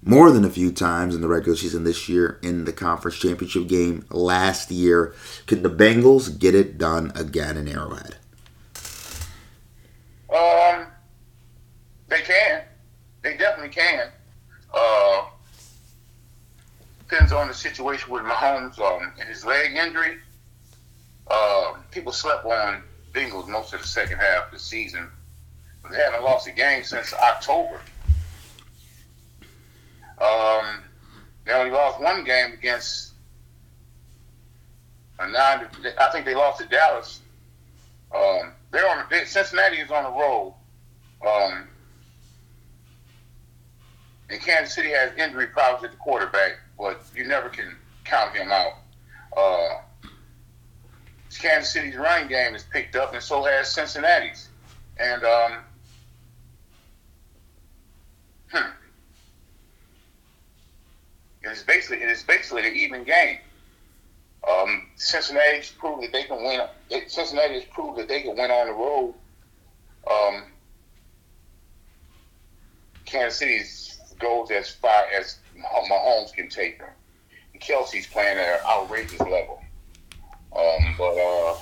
more 0.04 0.30
than 0.30 0.46
a 0.46 0.52
few 0.52 0.72
times 0.72 1.16
in 1.16 1.22
the 1.22 1.28
regular 1.28 1.58
season 1.58 1.84
this 1.84 2.08
year 2.08 2.38
in 2.44 2.66
the 2.66 2.72
conference 2.72 3.18
championship 3.18 3.68
game 3.68 4.06
last 4.12 4.70
year. 4.70 5.16
Can 5.48 5.64
the 5.64 5.70
Bengals 5.70 6.38
get 6.38 6.54
it 6.54 6.78
done 6.78 7.12
again 7.16 7.58
in 7.58 7.68
Arrowhead? 7.68 8.18
Um, 10.30 10.86
they 12.08 12.22
can. 12.22 12.62
They 13.24 13.36
definitely 13.36 13.74
can. 13.74 14.10
Uh, 14.76 15.26
on 17.36 17.48
the 17.48 17.54
situation 17.54 18.12
with 18.12 18.24
Mahomes 18.24 18.80
um, 18.80 19.14
and 19.20 19.30
his 19.30 19.46
leg 19.46 19.76
injury. 19.76 20.18
Uh, 21.28 21.74
people 21.92 22.12
slept 22.12 22.46
on 22.46 22.84
Bengals 23.14 23.48
most 23.48 23.74
of 23.74 23.82
the 23.82 23.88
second 23.88 24.20
half 24.20 24.46
of 24.46 24.52
the 24.52 24.60
season. 24.60 25.10
They 25.92 25.98
haven't 25.98 26.24
lost 26.24 26.48
a 26.48 26.52
game 26.52 26.84
since 26.84 27.14
October. 27.14 27.80
Um, 30.20 30.84
they 31.46 31.52
only 31.52 31.72
lost 31.72 32.02
one 32.02 32.24
game 32.24 32.54
against 32.54 33.14
a 35.20 35.30
nine. 35.30 35.68
I 36.00 36.10
think 36.12 36.26
they 36.26 36.36
lost 36.36 36.62
to 36.62 36.68
Dallas. 36.68 37.22
Um, 38.14 38.54
they're 38.72 38.90
on. 38.90 39.06
They, 39.10 39.26
Cincinnati 39.26 39.78
is 39.78 39.92
on 39.92 40.04
the 40.04 40.10
road. 40.10 40.56
Um, 41.26 41.68
and 44.30 44.42
Kansas 44.42 44.74
City 44.74 44.90
has 44.90 45.12
injury 45.18 45.48
problems 45.48 45.86
at 45.86 45.92
the 45.92 45.98
quarterback, 45.98 46.60
but 46.78 47.02
you 47.16 47.26
never 47.26 47.50
can 47.50 47.76
count 48.04 48.36
him 48.36 48.52
out. 48.52 48.74
Uh, 49.36 49.82
Kansas 51.40 51.74
City's 51.74 51.96
running 51.96 52.28
game 52.28 52.54
has 52.54 52.64
picked 52.64 52.96
up, 52.96 53.14
and 53.14 53.22
so 53.22 53.44
has 53.44 53.72
Cincinnati's. 53.72 54.50
And 54.98 55.24
um, 55.24 55.58
hmm, 58.52 58.70
it's 61.44 61.64
basically 61.64 61.98
it 62.04 62.10
is 62.10 62.24
basically 62.24 62.68
an 62.68 62.76
even 62.76 63.04
game. 63.04 63.40
Um, 64.48 64.88
Cincinnati's 64.96 65.72
proved 65.72 66.04
that 66.04 66.14
they 66.14 66.24
can 66.24 66.38
win. 66.38 66.62
Has 66.92 67.64
proved 67.72 68.00
that 68.00 68.08
they 68.08 68.22
can 68.22 68.38
win 68.38 68.52
on 68.52 68.68
the 68.68 68.74
road. 68.74 69.16
Um, 70.10 70.44
Kansas 73.06 73.40
City's 73.40 74.00
goes 74.20 74.52
as 74.52 74.70
far 74.70 75.06
as 75.20 75.40
Mahomes 75.58 76.34
can 76.34 76.50
take 76.50 76.80
them. 76.80 76.90
And 77.54 77.62
Kelce's 77.62 78.08
playing 78.08 78.38
at 78.38 78.60
an 78.60 78.66
outrageous 78.66 79.20
level. 79.20 79.62
Um, 80.56 80.96
but 80.98 81.18
uh, 81.18 81.58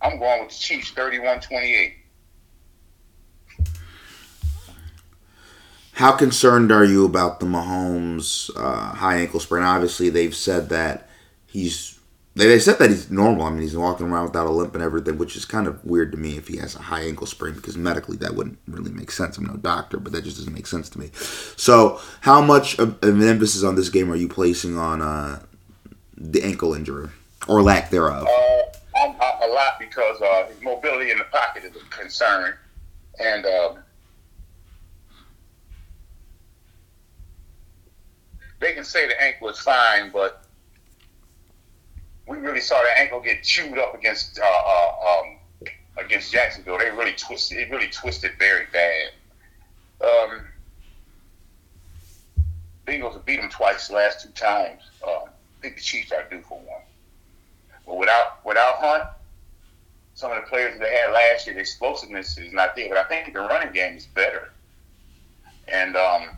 I'm 0.00 0.18
going 0.18 0.42
with 0.42 0.50
the 0.50 0.58
Chiefs 0.58 0.92
31-28. 0.92 1.94
How 5.94 6.12
concerned 6.12 6.72
are 6.72 6.84
you 6.84 7.04
about 7.04 7.38
the 7.38 7.46
Mahomes 7.46 8.50
uh, 8.56 8.94
high 8.94 9.18
ankle 9.18 9.40
sprain? 9.40 9.62
Obviously, 9.62 10.08
they've 10.08 10.34
said 10.34 10.68
that 10.70 11.08
he's 11.46 11.98
they, 12.34 12.46
they 12.46 12.58
said 12.58 12.78
that 12.78 12.90
he's 12.90 13.10
normal. 13.10 13.44
I 13.44 13.50
mean, 13.50 13.62
he's 13.62 13.76
walking 13.76 14.10
around 14.10 14.24
without 14.24 14.46
a 14.46 14.50
limp 14.50 14.74
and 14.74 14.82
everything, 14.82 15.18
which 15.18 15.36
is 15.36 15.44
kind 15.44 15.66
of 15.66 15.84
weird 15.84 16.12
to 16.12 16.18
me 16.18 16.36
if 16.36 16.48
he 16.48 16.56
has 16.56 16.74
a 16.74 16.82
high 16.82 17.02
ankle 17.02 17.26
sprain 17.26 17.54
because 17.54 17.76
medically 17.76 18.16
that 18.18 18.34
wouldn't 18.34 18.58
really 18.66 18.90
make 18.90 19.10
sense. 19.10 19.36
I'm 19.36 19.44
no 19.44 19.56
doctor, 19.56 19.98
but 19.98 20.12
that 20.12 20.24
just 20.24 20.38
doesn't 20.38 20.54
make 20.54 20.66
sense 20.66 20.88
to 20.90 20.98
me. 20.98 21.10
So, 21.56 22.00
how 22.22 22.40
much 22.40 22.78
of 22.78 23.02
an 23.02 23.22
emphasis 23.22 23.62
on 23.62 23.74
this 23.74 23.88
game 23.88 24.10
are 24.10 24.16
you 24.16 24.28
placing 24.28 24.78
on 24.78 25.02
uh, 25.02 25.42
the 26.16 26.42
ankle 26.42 26.74
injury 26.74 27.08
or 27.48 27.62
lack 27.62 27.90
thereof? 27.90 28.26
Uh, 28.26 28.62
a 29.42 29.48
lot 29.48 29.78
because 29.78 30.20
uh, 30.20 30.46
his 30.46 30.62
mobility 30.62 31.10
in 31.10 31.18
the 31.18 31.24
pocket 31.24 31.64
is 31.64 31.72
a 31.76 31.96
concern, 31.96 32.54
and 33.18 33.44
uh, 33.44 33.74
they 38.60 38.72
can 38.72 38.84
say 38.84 39.06
the 39.06 39.20
ankle 39.20 39.48
is 39.48 39.58
fine, 39.58 40.10
but 40.10 40.44
really 42.42 42.60
saw 42.60 42.80
the 42.82 42.98
ankle 42.98 43.20
get 43.20 43.42
chewed 43.42 43.78
up 43.78 43.94
against 43.94 44.38
uh, 44.38 44.44
uh, 44.44 45.20
um, 45.20 45.36
against 46.04 46.32
Jacksonville. 46.32 46.78
They 46.78 46.90
really 46.90 47.14
twisted. 47.14 47.58
It 47.58 47.70
really 47.70 47.88
twisted 47.88 48.32
very 48.38 48.66
bad. 48.72 49.10
Um, 50.02 50.46
Bengals 52.86 53.14
have 53.14 53.24
beat 53.24 53.40
them 53.40 53.48
twice 53.48 53.88
the 53.88 53.94
last 53.94 54.22
two 54.22 54.30
times. 54.30 54.82
Um, 55.06 55.24
I 55.26 55.62
think 55.62 55.76
the 55.76 55.82
Chiefs 55.82 56.10
are 56.12 56.24
due 56.28 56.42
for 56.42 56.58
one. 56.58 56.82
But 57.86 57.96
without 57.96 58.44
without 58.44 58.76
Hunt, 58.76 59.04
some 60.14 60.32
of 60.32 60.42
the 60.42 60.48
players 60.48 60.78
that 60.78 60.80
they 60.80 60.94
had 60.94 61.12
last 61.12 61.46
year, 61.46 61.54
the 61.54 61.60
explosiveness 61.60 62.36
is 62.38 62.52
not 62.52 62.74
there. 62.74 62.88
But 62.88 62.98
I 62.98 63.04
think 63.04 63.32
the 63.32 63.40
running 63.40 63.72
game 63.72 63.96
is 63.96 64.06
better. 64.06 64.50
And 65.68 65.96
um, 65.96 66.36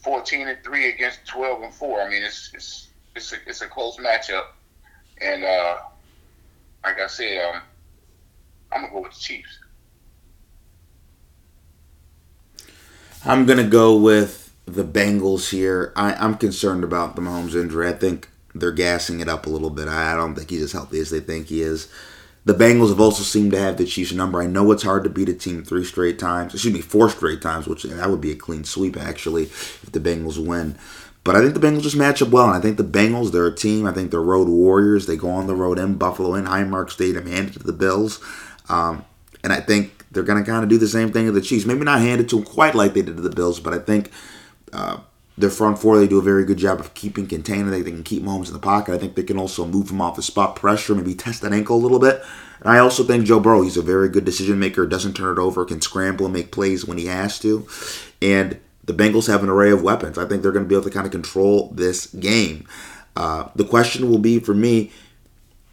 14 0.00 0.48
and 0.48 0.58
three 0.64 0.88
against 0.88 1.26
12 1.26 1.62
and 1.62 1.74
four. 1.74 2.00
I 2.00 2.08
mean, 2.08 2.22
it's 2.22 2.50
it's 2.54 2.88
it's 3.14 3.32
a, 3.32 3.36
it's 3.46 3.60
a 3.60 3.66
close 3.66 3.96
matchup, 3.96 4.44
and 5.20 5.44
uh, 5.44 5.76
like 6.84 7.00
I 7.00 7.06
said, 7.06 7.44
um, 7.44 7.62
I'm 8.72 8.82
gonna 8.82 8.92
go 8.92 9.02
with 9.02 9.12
the 9.12 9.20
Chiefs. 9.20 9.58
I'm 13.24 13.44
gonna 13.44 13.64
go 13.64 13.96
with 13.96 14.52
the 14.66 14.84
Bengals 14.84 15.50
here. 15.50 15.92
I, 15.96 16.14
I'm 16.14 16.36
concerned 16.36 16.84
about 16.84 17.16
the 17.16 17.22
Mahomes 17.22 17.54
injury. 17.54 17.88
I 17.88 17.92
think 17.92 18.28
they're 18.54 18.72
gassing 18.72 19.20
it 19.20 19.28
up 19.28 19.46
a 19.46 19.50
little 19.50 19.70
bit. 19.70 19.88
I 19.88 20.14
don't 20.14 20.34
think 20.34 20.50
he's 20.50 20.62
as 20.62 20.72
healthy 20.72 21.00
as 21.00 21.10
they 21.10 21.20
think 21.20 21.48
he 21.48 21.62
is. 21.62 21.88
The 22.44 22.54
Bengals 22.54 22.88
have 22.88 23.00
also 23.00 23.22
seemed 23.22 23.52
to 23.52 23.58
have 23.58 23.76
the 23.76 23.84
Chiefs 23.84 24.12
number. 24.12 24.40
I 24.40 24.46
know 24.46 24.72
it's 24.72 24.82
hard 24.82 25.04
to 25.04 25.10
beat 25.10 25.28
a 25.28 25.34
team 25.34 25.62
three 25.62 25.84
straight 25.84 26.18
times. 26.18 26.54
Excuse 26.54 26.72
me, 26.72 26.80
four 26.80 27.10
straight 27.10 27.42
times, 27.42 27.66
which 27.66 27.82
that 27.82 28.10
would 28.10 28.20
be 28.20 28.32
a 28.32 28.36
clean 28.36 28.64
sweep 28.64 28.96
actually 28.96 29.44
if 29.44 29.92
the 29.92 30.00
Bengals 30.00 30.44
win. 30.44 30.76
But 31.22 31.36
I 31.36 31.42
think 31.42 31.52
the 31.52 31.60
Bengals 31.60 31.82
just 31.82 31.96
match 31.96 32.22
up 32.22 32.30
well, 32.30 32.46
and 32.46 32.54
I 32.54 32.60
think 32.60 32.78
the 32.78 32.82
Bengals, 32.84 33.30
they're 33.30 33.46
a 33.46 33.54
team. 33.54 33.86
I 33.86 33.92
think 33.92 34.10
they're 34.10 34.22
road 34.22 34.48
warriors. 34.48 35.06
They 35.06 35.16
go 35.16 35.28
on 35.28 35.46
the 35.46 35.54
road 35.54 35.78
in 35.78 35.96
Buffalo, 35.96 36.34
in 36.34 36.46
Highmark 36.46 36.90
Stadium, 36.90 37.26
hand 37.26 37.48
it 37.48 37.52
to 37.54 37.58
the 37.58 37.74
Bills. 37.74 38.24
Um, 38.70 39.04
and 39.44 39.52
I 39.52 39.60
think 39.60 40.06
they're 40.10 40.22
going 40.22 40.42
to 40.42 40.50
kind 40.50 40.62
of 40.62 40.70
do 40.70 40.78
the 40.78 40.88
same 40.88 41.12
thing 41.12 41.26
to 41.26 41.32
the 41.32 41.42
Chiefs. 41.42 41.66
Maybe 41.66 41.84
not 41.84 42.00
hand 42.00 42.22
it 42.22 42.30
to 42.30 42.36
them 42.36 42.44
quite 42.44 42.74
like 42.74 42.94
they 42.94 43.02
did 43.02 43.16
to 43.16 43.22
the 43.22 43.28
Bills, 43.28 43.60
but 43.60 43.74
I 43.74 43.78
think 43.78 44.10
uh, 44.72 45.00
their 45.40 45.50
front 45.50 45.78
four, 45.78 45.98
they 45.98 46.06
do 46.06 46.18
a 46.18 46.22
very 46.22 46.44
good 46.44 46.58
job 46.58 46.80
of 46.80 46.94
keeping 46.94 47.26
contained. 47.26 47.70
Think 47.70 47.84
they 47.84 47.90
can 47.90 48.02
keep 48.02 48.22
Mahomes 48.22 48.48
in 48.48 48.52
the 48.52 48.58
pocket. 48.58 48.94
I 48.94 48.98
think 48.98 49.14
they 49.14 49.22
can 49.22 49.38
also 49.38 49.66
move 49.66 49.90
him 49.90 50.00
off 50.00 50.16
the 50.16 50.22
spot 50.22 50.56
pressure, 50.56 50.94
maybe 50.94 51.14
test 51.14 51.42
that 51.42 51.52
ankle 51.52 51.76
a 51.76 51.78
little 51.78 51.98
bit. 51.98 52.22
And 52.60 52.68
I 52.68 52.78
also 52.78 53.04
think 53.04 53.24
Joe 53.24 53.40
Burrow, 53.40 53.62
he's 53.62 53.76
a 53.76 53.82
very 53.82 54.08
good 54.08 54.24
decision 54.24 54.58
maker, 54.58 54.86
doesn't 54.86 55.14
turn 55.14 55.38
it 55.38 55.40
over, 55.40 55.64
can 55.64 55.80
scramble 55.80 56.26
and 56.26 56.34
make 56.34 56.52
plays 56.52 56.84
when 56.84 56.98
he 56.98 57.06
has 57.06 57.38
to. 57.40 57.66
And 58.20 58.60
the 58.84 58.92
Bengals 58.92 59.28
have 59.28 59.42
an 59.42 59.48
array 59.48 59.70
of 59.70 59.82
weapons. 59.82 60.18
I 60.18 60.26
think 60.26 60.42
they're 60.42 60.52
going 60.52 60.64
to 60.64 60.68
be 60.68 60.74
able 60.74 60.84
to 60.84 60.90
kind 60.90 61.06
of 61.06 61.12
control 61.12 61.70
this 61.74 62.06
game. 62.06 62.66
Uh, 63.16 63.48
the 63.54 63.64
question 63.64 64.10
will 64.10 64.18
be 64.18 64.38
for 64.38 64.54
me, 64.54 64.92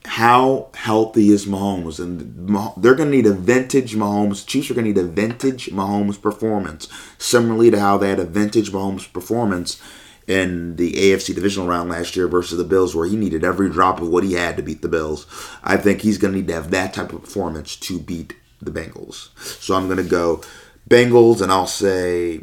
how 0.08 0.70
healthy 0.74 1.30
is 1.30 1.46
Mahomes? 1.46 2.00
And 2.00 2.50
they're 2.78 2.96
going 2.96 3.12
to 3.12 3.16
need 3.16 3.26
a 3.26 3.34
vintage 3.34 3.94
Mahomes. 3.94 4.48
Chiefs 4.48 4.72
are 4.72 4.74
going 4.74 4.86
to 4.86 4.94
need 4.94 5.06
a 5.06 5.08
vintage 5.08 5.68
Mahomes 5.68 6.20
performance, 6.20 6.88
similarly 7.18 7.70
to 7.72 7.80
how 7.80 7.98
they 7.98 8.10
had 8.10 8.20
a 8.20 8.26
vintage 8.26 8.72
Mahomes 8.72 9.12
performance 9.12 9.82
in 10.26 10.78
the 10.78 10.94
AFC 10.94 11.36
divisional 11.36 11.68
round 11.68 11.90
last 11.90 12.16
year 12.16 12.28
versus 12.28 12.58
the 12.58 12.64
Bills, 12.64 12.96
where 12.96 13.08
he 13.08 13.18
needed 13.18 13.44
every 13.44 13.70
drop 13.70 14.02
of 14.02 14.08
what 14.08 14.24
he 14.24 14.34
had 14.34 14.56
to 14.58 14.64
beat 14.64 14.82
the 14.82 14.88
Bills. 14.88 15.28
I 15.62 15.76
think 15.76 16.02
he's 16.02 16.18
going 16.18 16.34
to 16.34 16.40
need 16.40 16.48
to 16.48 16.54
have 16.54 16.72
that 16.72 16.94
type 16.94 17.12
of 17.12 17.22
performance 17.22 17.76
to 17.76 18.00
beat 18.00 18.34
the 18.62 18.72
Bengals. 18.72 19.38
So 19.38 19.76
I'm 19.76 19.88
going 19.88 19.98
to 19.98 20.04
go 20.04 20.42
Bengals, 20.90 21.42
and 21.42 21.52
I'll 21.52 21.68
say 21.68 22.42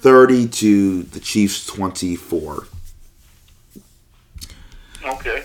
30 0.00 0.48
to 0.48 1.02
the 1.02 1.20
Chiefs 1.20 1.66
24. 1.66 2.66
Okay. 5.04 5.30
Okay. 5.32 5.41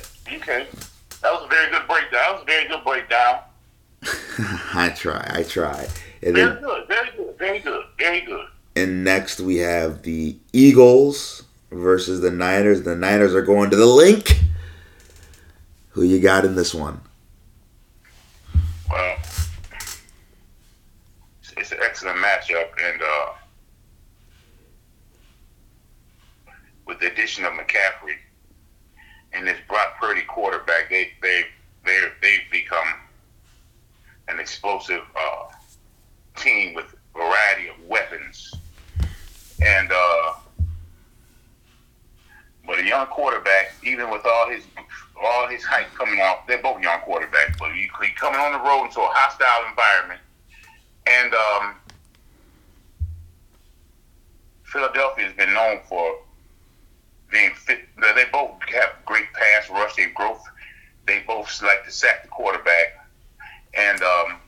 That 1.50 1.72
was 1.72 1.72
a 1.72 1.72
very 1.72 1.72
good 1.72 1.88
breakdown. 1.88 2.12
That 2.12 2.34
was 2.34 2.42
a 2.42 2.46
very 2.46 2.68
good 2.68 2.84
breakdown. 2.84 3.40
I 4.74 4.90
try. 4.90 5.32
I 5.34 5.44
try. 5.44 5.88
And 6.22 6.36
very 6.36 6.54
then, 6.54 6.62
good. 6.62 6.88
Very 6.88 7.12
good. 7.16 7.38
Very 7.38 7.60
good. 7.60 7.86
Very 7.98 8.22
good. 8.22 8.48
And 8.76 9.04
next 9.04 9.40
we 9.40 9.58
have 9.58 10.04
the 10.04 10.38
Eagles 10.54 11.44
versus 11.72 12.22
the 12.22 12.32
Niners. 12.32 12.84
The 12.84 12.96
Niners 12.96 13.34
are 13.34 13.42
going 13.42 13.70
to 13.72 13.76
the 13.76 13.86
Linc. 13.86 14.40
Who 15.90 16.04
you 16.04 16.20
got 16.20 16.46
in 16.46 16.56
this 16.56 16.76
one? 16.76 17.02
Well, 18.90 19.18
it's 21.58 21.72
an 21.72 21.80
excellent 21.82 22.20
matchup, 22.20 22.70
and 22.84 23.02
uh, 23.02 23.26
with 26.86 27.00
the 27.00 27.12
addition 27.12 27.46
of 27.46 27.54
McCaffrey 27.54 28.18
and 29.38 29.48
this 29.48 29.58
Brock 29.68 30.00
Purdy 30.00 30.22
quarterback, 30.22 30.90
they 30.90 31.12
they 31.22 31.44
they 31.86 32.08
they've 32.22 32.52
become 32.52 32.88
an 34.28 34.40
explosive 34.40 35.04
uh, 35.16 35.46
team 36.36 36.74
with 36.74 36.86
a 36.94 37.18
variety 37.18 37.70
of 37.70 37.76
weapons, 37.88 38.54
and 39.64 39.92
uh, 39.92 40.34
but 42.66 42.80
a 42.80 42.86
young 42.86 43.06
quarterback, 43.08 43.76
even 43.84 44.10
with 44.10 44.26
all 44.26 44.50
his 44.50 44.64
all 45.22 45.48
his 45.48 45.64
hype 45.64 45.94
coming 45.94 46.20
off, 46.20 46.46
they're 46.48 46.62
both 46.62 46.82
young 46.82 47.00
quarterbacks, 47.02 47.58
but 47.58 47.72
he, 47.74 47.90
he 48.02 48.14
coming 48.16 48.40
on 48.40 48.52
the 48.52 48.60
road 48.60 48.86
into 48.86 49.02
a 49.02 49.10
hostile 49.10 49.70
environment, 49.70 50.20
and 51.06 51.34
um, 51.34 51.76
Philadelphia 54.64 55.26
has 55.26 55.34
been 55.34 55.54
known 55.54 55.80
for 55.88 56.18
being 57.32 57.52
fit. 57.56 57.80
They 58.00 58.26
both 58.32 58.52
have 58.74 58.94
great 59.06 59.26
pass 59.34 59.70
rush. 59.70 59.96
They 59.96 60.08
both 60.16 60.44
they 61.06 61.24
both 61.26 61.62
like 61.62 61.86
to 61.86 61.92
sack 61.92 62.24
the 62.24 62.30
quarterback, 62.30 63.08
and 63.74 64.02
um, 64.02 64.40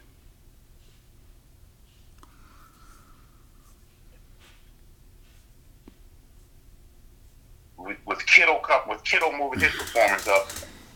with, 7.78 7.97
with 8.06 8.25
Kittle 9.10 9.34
moving 9.34 9.60
his 9.60 9.72
performance 9.72 10.28
up 10.28 10.52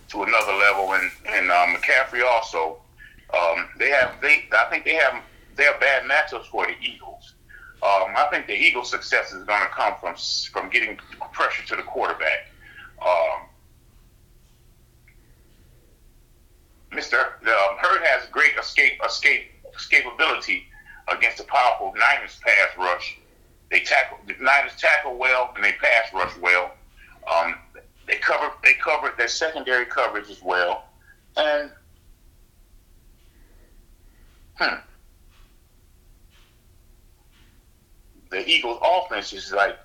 to 0.09 0.23
another 0.23 0.53
level, 0.53 0.93
and 0.93 1.09
and 1.27 1.49
um, 1.49 1.75
McCaffrey 1.75 2.23
also, 2.23 2.77
um, 3.33 3.67
they 3.79 3.89
have 3.89 4.21
they 4.21 4.45
I 4.51 4.69
think 4.69 4.85
they 4.85 4.93
have 4.93 5.21
they 5.55 5.65
are 5.65 5.79
bad 5.79 6.03
matchups 6.03 6.45
for 6.45 6.67
the 6.67 6.75
Eagles. 6.79 7.33
Um, 7.81 8.13
I 8.15 8.27
think 8.31 8.47
the 8.47 8.53
Eagles' 8.53 8.91
success 8.91 9.33
is 9.33 9.43
going 9.45 9.61
to 9.61 9.67
come 9.69 9.95
from 9.99 10.15
from 10.51 10.69
getting 10.69 10.97
pressure 11.31 11.65
to 11.67 11.75
the 11.75 11.81
quarterback. 11.81 12.51
Um, 13.01 13.47
Mr. 16.91 17.15
Um, 17.15 17.77
Hurts 17.79 18.07
has 18.07 18.29
great 18.29 18.53
escape 18.59 19.01
escape 19.03 19.49
escapability 19.75 20.63
against 21.07 21.39
a 21.39 21.43
powerful 21.45 21.93
Niners 21.97 22.39
pass 22.41 22.77
rush. 22.77 23.17
They 23.71 23.79
tackle 23.79 24.19
the 24.27 24.35
Niners 24.39 24.75
tackle 24.77 25.17
well 25.17 25.51
and 25.55 25.63
they 25.63 25.73
pass 25.73 26.13
rush 26.13 26.37
well. 26.39 26.71
They 28.33 28.39
cover 28.39 28.55
they 28.63 28.73
cover 28.73 29.13
their 29.17 29.27
secondary 29.27 29.85
coverage 29.85 30.29
as 30.29 30.41
well, 30.41 30.85
and 31.37 31.69
hmm. 34.55 34.75
the 38.31 38.49
Eagles' 38.49 38.79
offense 38.81 39.33
is 39.33 39.51
like 39.51 39.77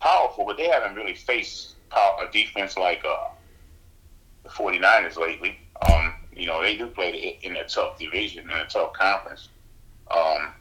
powerful, 0.00 0.44
but 0.44 0.56
they 0.56 0.68
haven't 0.68 0.94
really 0.94 1.14
faced 1.14 1.74
a 1.92 2.30
defense 2.32 2.76
like 2.76 3.04
uh, 3.04 3.28
the 4.44 4.48
49ers 4.48 5.16
lately. 5.16 5.58
Um, 5.88 6.14
you 6.34 6.46
know, 6.46 6.62
they 6.62 6.76
do 6.76 6.86
play 6.86 7.38
in 7.42 7.56
a 7.56 7.64
tough 7.66 7.98
division, 7.98 8.48
in 8.48 8.56
a 8.56 8.66
tough 8.66 8.92
conference. 8.92 9.48
Um, 10.10 10.52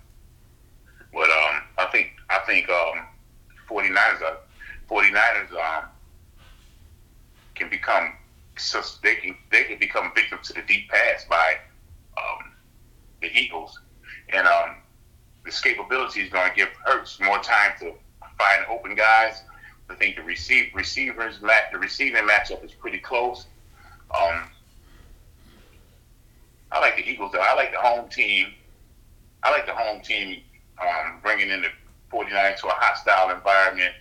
but 1.14 1.30
um, 1.30 1.62
I 1.78 1.88
think 1.92 2.12
I 2.30 2.40
think 2.46 2.70
um, 2.70 3.06
49ers 3.70 4.22
are 4.22 4.38
49ers 4.90 5.52
um, 5.52 5.86
can 7.56 7.70
become 7.70 8.14
so 8.58 8.82
they 9.04 9.16
can 9.16 9.36
they 9.52 9.64
can 9.64 9.80
become 9.80 10.12
victims 10.16 10.48
to 10.48 10.54
the 10.54 10.62
deep 10.64 10.90
pass 10.90 11.26
by 11.30 11.56
um, 12.18 12.52
the 13.22 13.28
Eagles, 13.28 13.80
and 14.30 14.46
um, 14.48 14.76
escapability 15.46 16.24
is 16.24 16.30
going 16.30 16.50
to 16.50 16.56
give 16.56 16.70
Hurts 16.84 17.20
more 17.22 17.40
time 17.40 17.72
to 17.80 17.94
find 18.38 18.66
open 18.70 18.96
guys. 18.96 19.44
I 19.90 19.96
think 19.96 20.18
the 20.18 20.24
receive 20.24 20.68
receivers 20.76 21.40
the 21.40 21.78
receiving 21.80 22.28
matchup 22.28 22.64
is 22.64 22.72
pretty 22.74 23.00
close. 23.00 23.48
Um, 24.16 24.50
I 26.72 26.80
like 26.80 26.98
the 26.98 27.10
Eagles 27.10 27.32
though. 27.32 27.40
I 27.40 27.56
like 27.56 27.72
the 27.72 27.80
home 27.80 28.10
team. 28.10 28.54
I 29.44 29.52
like 29.52 29.66
the 29.66 29.74
home 29.74 30.02
team 30.02 30.42
um, 30.82 31.20
bringing 31.22 31.50
in 31.50 31.62
the 31.62 31.70
49ers 32.12 32.60
to 32.62 32.68
a 32.68 32.72
hostile 32.72 33.36
environment, 33.36 33.94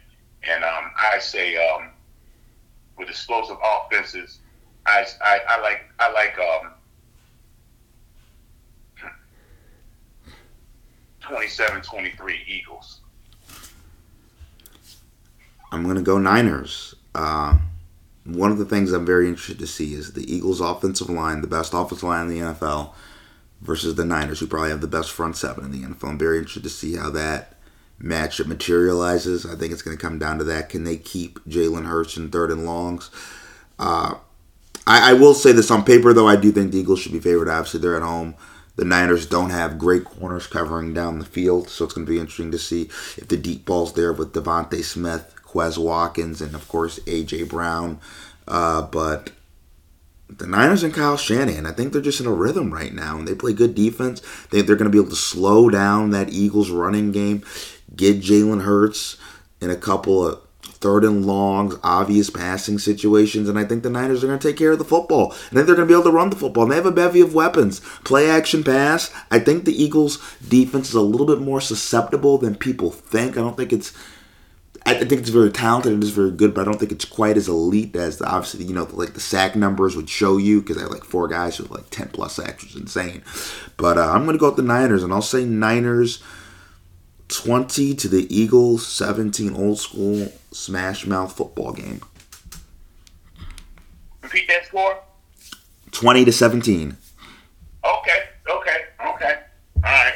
and 0.43 0.65
um, 0.65 0.91
I 0.97 1.19
say 1.19 1.57
um, 1.57 1.91
with 2.97 3.09
explosive 3.09 3.57
offenses, 3.63 4.41
I, 4.87 5.07
I, 5.23 5.41
I 5.49 5.61
like 5.61 5.85
I 5.99 6.13
like 6.13 6.39
um, 6.39 6.73
27-23 11.23 12.37
Eagles. 12.47 13.01
I'm 15.71 15.85
going 15.85 15.97
to 15.97 16.03
go 16.03 16.19
Niners. 16.19 16.95
Uh, 17.15 17.59
one 18.25 18.51
of 18.51 18.59
the 18.59 18.65
things 18.65 18.93
I'm 18.93 19.05
very 19.05 19.29
interested 19.29 19.59
to 19.59 19.67
see 19.67 19.95
is 19.95 20.13
the 20.13 20.33
Eagles' 20.33 20.61
offensive 20.61 21.11
line, 21.11 21.43
the 21.43 21.47
best 21.47 21.75
offensive 21.75 22.09
line 22.09 22.29
in 22.29 22.29
the 22.29 22.41
NFL, 22.41 22.95
versus 23.61 23.95
the 23.95 24.05
Niners, 24.05 24.41
who 24.41 24.47
probably 24.47 24.71
have 24.71 24.81
the 24.81 24.87
best 24.87 25.11
front 25.11 25.37
seven 25.37 25.65
in 25.65 25.73
the 25.73 25.87
NFL. 25.87 26.09
I'm 26.09 26.19
very 26.19 26.39
interested 26.39 26.63
to 26.63 26.71
see 26.71 26.97
how 26.97 27.11
that 27.11 27.58
matchup 28.03 28.47
materializes. 28.47 29.45
I 29.45 29.57
think 29.57 29.73
it's 29.73 29.83
going 29.83 29.97
to 29.97 30.03
come 30.03 30.19
down 30.19 30.39
to 30.39 30.45
that. 30.45 30.69
Can 30.69 30.85
they 30.85 30.97
keep 30.97 31.39
Jalen 31.45 31.87
Hurts 31.87 32.17
in 32.17 32.31
third 32.31 32.51
and 32.51 32.65
longs? 32.65 33.11
Uh, 33.79 34.15
I, 34.87 35.11
I, 35.11 35.13
will 35.13 35.35
say 35.35 35.53
this 35.53 35.71
on 35.71 35.85
paper, 35.85 36.13
though. 36.13 36.27
I 36.27 36.37
do 36.37 36.51
think 36.51 36.73
the 36.73 36.79
Eagles 36.79 37.01
should 37.01 37.13
be 37.13 37.21
favored. 37.21 37.49
Obviously, 37.49 37.81
they're 37.81 37.97
at 37.97 38.03
home. 38.03 38.35
The 38.77 38.85
Niners 38.85 39.27
don't 39.27 39.51
have 39.51 39.79
great 39.79 40.05
corners 40.05 40.47
covering 40.47 40.95
down 40.95 41.19
the 41.19 41.25
field, 41.25 41.69
so 41.69 41.85
it's 41.85 41.95
going 41.95 42.07
to 42.07 42.13
be 42.13 42.19
interesting 42.19 42.53
to 42.53 42.59
see 42.59 42.83
if 43.17 43.27
the 43.27 43.37
deep 43.37 43.65
ball's 43.65 43.95
there 43.95 44.13
with 44.13 44.33
DeVonta 44.33 44.85
Smith, 44.85 45.35
Quez 45.45 45.77
Watkins, 45.77 46.41
and 46.41 46.55
of 46.55 46.69
course 46.69 47.01
A.J. 47.07 47.45
Brown. 47.45 47.99
Uh, 48.47 48.83
but 48.83 49.33
the 50.29 50.47
Niners 50.47 50.83
and 50.83 50.95
Kyle 50.95 51.17
Shanahan, 51.17 51.67
I 51.67 51.73
think 51.73 51.93
they're 51.93 52.03
just 52.03 52.21
in 52.21 52.27
a 52.27 52.33
rhythm 52.33 52.73
right 52.73 52.95
now, 52.95 53.19
and 53.19 53.27
they 53.27 53.35
play 53.35 53.53
good 53.53 53.75
defense. 53.75 54.23
They, 54.51 54.63
they're 54.63 54.77
going 54.77 54.91
to 54.91 54.97
be 54.97 54.99
able 54.99 55.11
to 55.11 55.17
slow 55.17 55.71
down 55.71 56.11
that 56.11 56.31
Eagles 56.31 56.71
running 56.71 57.13
game, 57.13 57.43
get 57.95 58.21
Jalen 58.21 58.63
Hurts 58.63 59.17
in 59.61 59.71
a 59.71 59.77
couple 59.77 60.27
of 60.27 60.41
third 60.81 61.05
and 61.05 61.27
longs, 61.27 61.75
obvious 61.83 62.31
passing 62.31 62.79
situations, 62.79 63.49
and 63.49 63.59
I 63.59 63.65
think 63.65 63.83
the 63.83 63.91
Niners 63.91 64.23
are 64.23 64.29
going 64.29 64.39
to 64.39 64.49
take 64.49 64.57
care 64.57 64.73
of 64.73 64.79
the 64.79 64.85
football. 64.85 65.33
I 65.33 65.37
think 65.37 65.67
they're 65.67 65.75
going 65.75 65.81
to 65.81 65.87
be 65.87 65.95
able 65.95 66.05
to 66.05 66.17
run 66.17 66.31
the 66.31 66.37
football. 66.37 66.65
And 66.65 66.73
they 66.73 66.77
have 66.77 66.87
a 66.87 66.93
bevy 66.93 67.21
of 67.21 67.35
weapons. 67.35 67.81
Play 68.05 68.31
action 68.31 68.63
pass. 68.63 69.13
I 69.31 69.41
think 69.41 69.65
the 69.65 69.83
Eagles' 69.83 70.19
defense 70.47 70.89
is 70.89 70.95
a 70.95 71.01
little 71.01 71.27
bit 71.27 71.41
more 71.41 71.61
susceptible 71.61 72.39
than 72.39 72.55
people 72.55 72.91
think. 72.91 73.37
I 73.37 73.41
don't 73.41 73.57
think 73.57 73.73
it's. 73.73 73.93
I 74.87 74.95
think 74.95 75.21
it's 75.21 75.29
very 75.29 75.51
talented 75.51 75.93
and 75.93 76.03
it's 76.03 76.13
very 76.13 76.31
good, 76.31 76.55
but 76.55 76.63
I 76.63 76.65
don't 76.65 76.79
think 76.79 76.93
it's 76.93 77.05
quite 77.05 77.37
as 77.37 77.47
elite 77.47 77.95
as 77.95 78.17
the, 78.17 78.27
obviously 78.27 78.65
you 78.65 78.73
know 78.73 78.89
like 78.93 79.13
the 79.13 79.21
sack 79.21 79.55
numbers 79.55 79.95
would 79.95 80.09
show 80.09 80.39
you 80.39 80.63
because 80.63 80.79
I 80.79 80.83
have 80.83 80.91
like 80.91 81.05
four 81.05 81.29
guys 81.29 81.59
with 81.59 81.71
like 81.71 81.91
ten 81.91 82.09
plus 82.09 82.37
sacks, 82.37 82.63
which 82.63 82.75
is 82.75 82.81
insane. 82.81 83.23
But 83.77 83.99
uh, 83.99 84.11
I'm 84.11 84.25
gonna 84.25 84.39
go 84.39 84.47
with 84.47 84.57
the 84.57 84.63
Niners 84.63 85.03
and 85.03 85.13
I'll 85.13 85.21
say 85.21 85.45
Niners 85.45 86.23
20 87.29 87.95
to 87.95 88.09
the 88.09 88.35
Eagles, 88.35 88.87
17 88.87 89.55
old 89.55 89.79
school 89.79 90.33
smash 90.51 91.07
mouth 91.07 91.37
football 91.37 91.73
game. 91.73 92.01
Repeat 94.23 94.49
that 94.49 94.67
score. 94.67 94.99
20 95.93 96.25
to 96.25 96.33
17. 96.33 96.97
Okay, 97.85 98.23
okay, 98.51 98.85
okay. 99.07 99.39
All 99.77 99.83
right. 99.83 100.15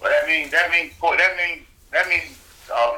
Well, 0.00 0.10
that 0.10 0.28
means 0.28 0.50
that 0.50 0.70
means 0.70 0.92
that 1.00 1.36
means 1.36 1.66
that 1.92 2.08
means 2.08 2.38
um, 2.74 2.96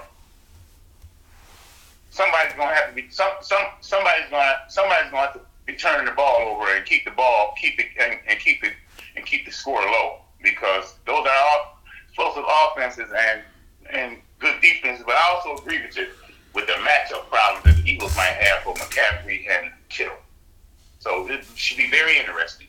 somebody's 2.11 2.53
gonna 2.55 2.75
have 2.75 2.89
to 2.89 2.95
be 2.95 3.09
some 3.11 3.31
some 3.41 3.65
somebody's 3.81 4.29
gonna 4.31 4.57
somebody's 4.69 5.11
gonna 5.11 5.27
have 5.27 5.35
to 5.35 5.41
be 5.67 5.75
turning 5.75 6.07
the 6.07 6.13
ball 6.13 6.41
over 6.41 6.75
and 6.75 6.85
keep 6.85 7.05
the 7.05 7.11
ball, 7.13 7.55
keep 7.61 7.79
it 7.79 7.87
and, 8.01 8.19
and 8.27 8.41
keep 8.41 8.65
it 8.65 8.73
and 9.15 9.25
keep 9.25 9.45
the 9.45 9.53
score 9.53 9.81
low 9.81 10.21
because 10.43 10.95
those 11.07 11.27
are 11.27 11.37
all 11.37 11.76
explosive 12.17 12.45
offenses 12.49 13.13
and 13.17 13.43
and 13.91 14.19
good 14.39 14.61
defenses. 14.61 15.05
But 15.07 15.17
I 15.17 15.35
also 15.35 15.63
agree 15.63 15.83
with 15.83 15.97
you 15.97 16.09
with 16.55 16.67
the 16.67 16.73
matchup 16.73 17.29
problems 17.29 17.65
that 17.65 17.83
the 17.83 17.91
Eagles 17.91 18.17
might 18.17 18.35
have 18.41 18.63
for 18.63 18.75
McCaffrey 18.75 19.47
and 19.51 19.71
Kittle. 19.89 20.17
So 20.99 21.29
it 21.29 21.45
should 21.55 21.77
be 21.77 21.91
very 21.91 22.19
interesting. 22.19 22.67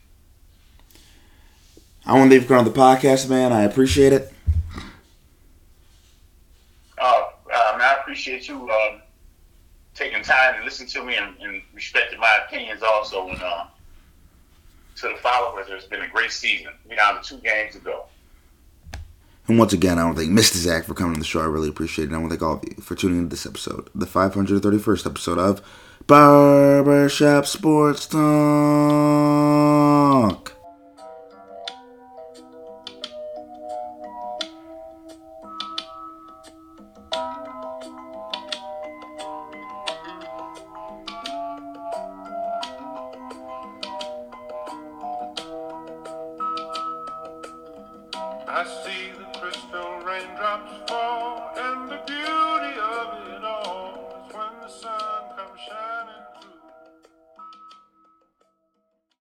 I 2.04 2.14
want 2.14 2.30
to 2.30 2.38
leave 2.38 2.48
you 2.48 2.56
on 2.56 2.64
the 2.64 2.70
podcast, 2.70 3.28
man. 3.28 3.52
I 3.52 3.64
appreciate 3.64 4.12
it. 4.12 4.32
Uh, 6.98 7.02
um, 7.02 7.80
I 7.80 7.96
appreciate 8.00 8.48
you 8.48 8.70
um, 8.70 9.02
taking 9.94 10.22
time 10.22 10.58
to 10.58 10.64
listen 10.64 10.86
to 10.88 11.04
me 11.04 11.16
and, 11.16 11.34
and 11.40 11.62
respecting 11.74 12.20
my 12.20 12.40
opinions 12.46 12.82
also. 12.82 13.28
And 13.28 13.42
uh, 13.42 13.66
to 14.96 15.08
the 15.08 15.16
followers, 15.16 15.66
it's 15.68 15.86
been 15.86 16.02
a 16.02 16.08
great 16.08 16.32
season. 16.32 16.72
We 16.88 16.96
down 16.96 17.22
to 17.22 17.28
two 17.28 17.38
games 17.38 17.74
to 17.74 17.80
go. 17.80 18.06
And 19.48 19.58
once 19.58 19.72
again, 19.72 19.98
I 19.98 20.04
want 20.04 20.18
to 20.18 20.24
thank 20.24 20.38
Mr. 20.38 20.56
Zach 20.56 20.84
for 20.84 20.92
coming 20.92 21.14
on 21.14 21.20
the 21.20 21.24
show. 21.24 21.40
I 21.40 21.46
really 21.46 21.70
appreciate 21.70 22.10
it. 22.10 22.14
I 22.14 22.18
want 22.18 22.30
to 22.30 22.36
thank 22.36 22.46
all 22.46 22.56
of 22.56 22.64
you 22.64 22.74
for 22.82 22.94
tuning 22.94 23.20
into 23.20 23.30
this 23.30 23.46
episode, 23.46 23.88
the 23.94 24.04
531st 24.04 25.06
episode 25.06 25.38
of 25.38 25.62
Barbershop 26.06 27.46
Sports 27.46 28.06
Talk. 28.06 28.18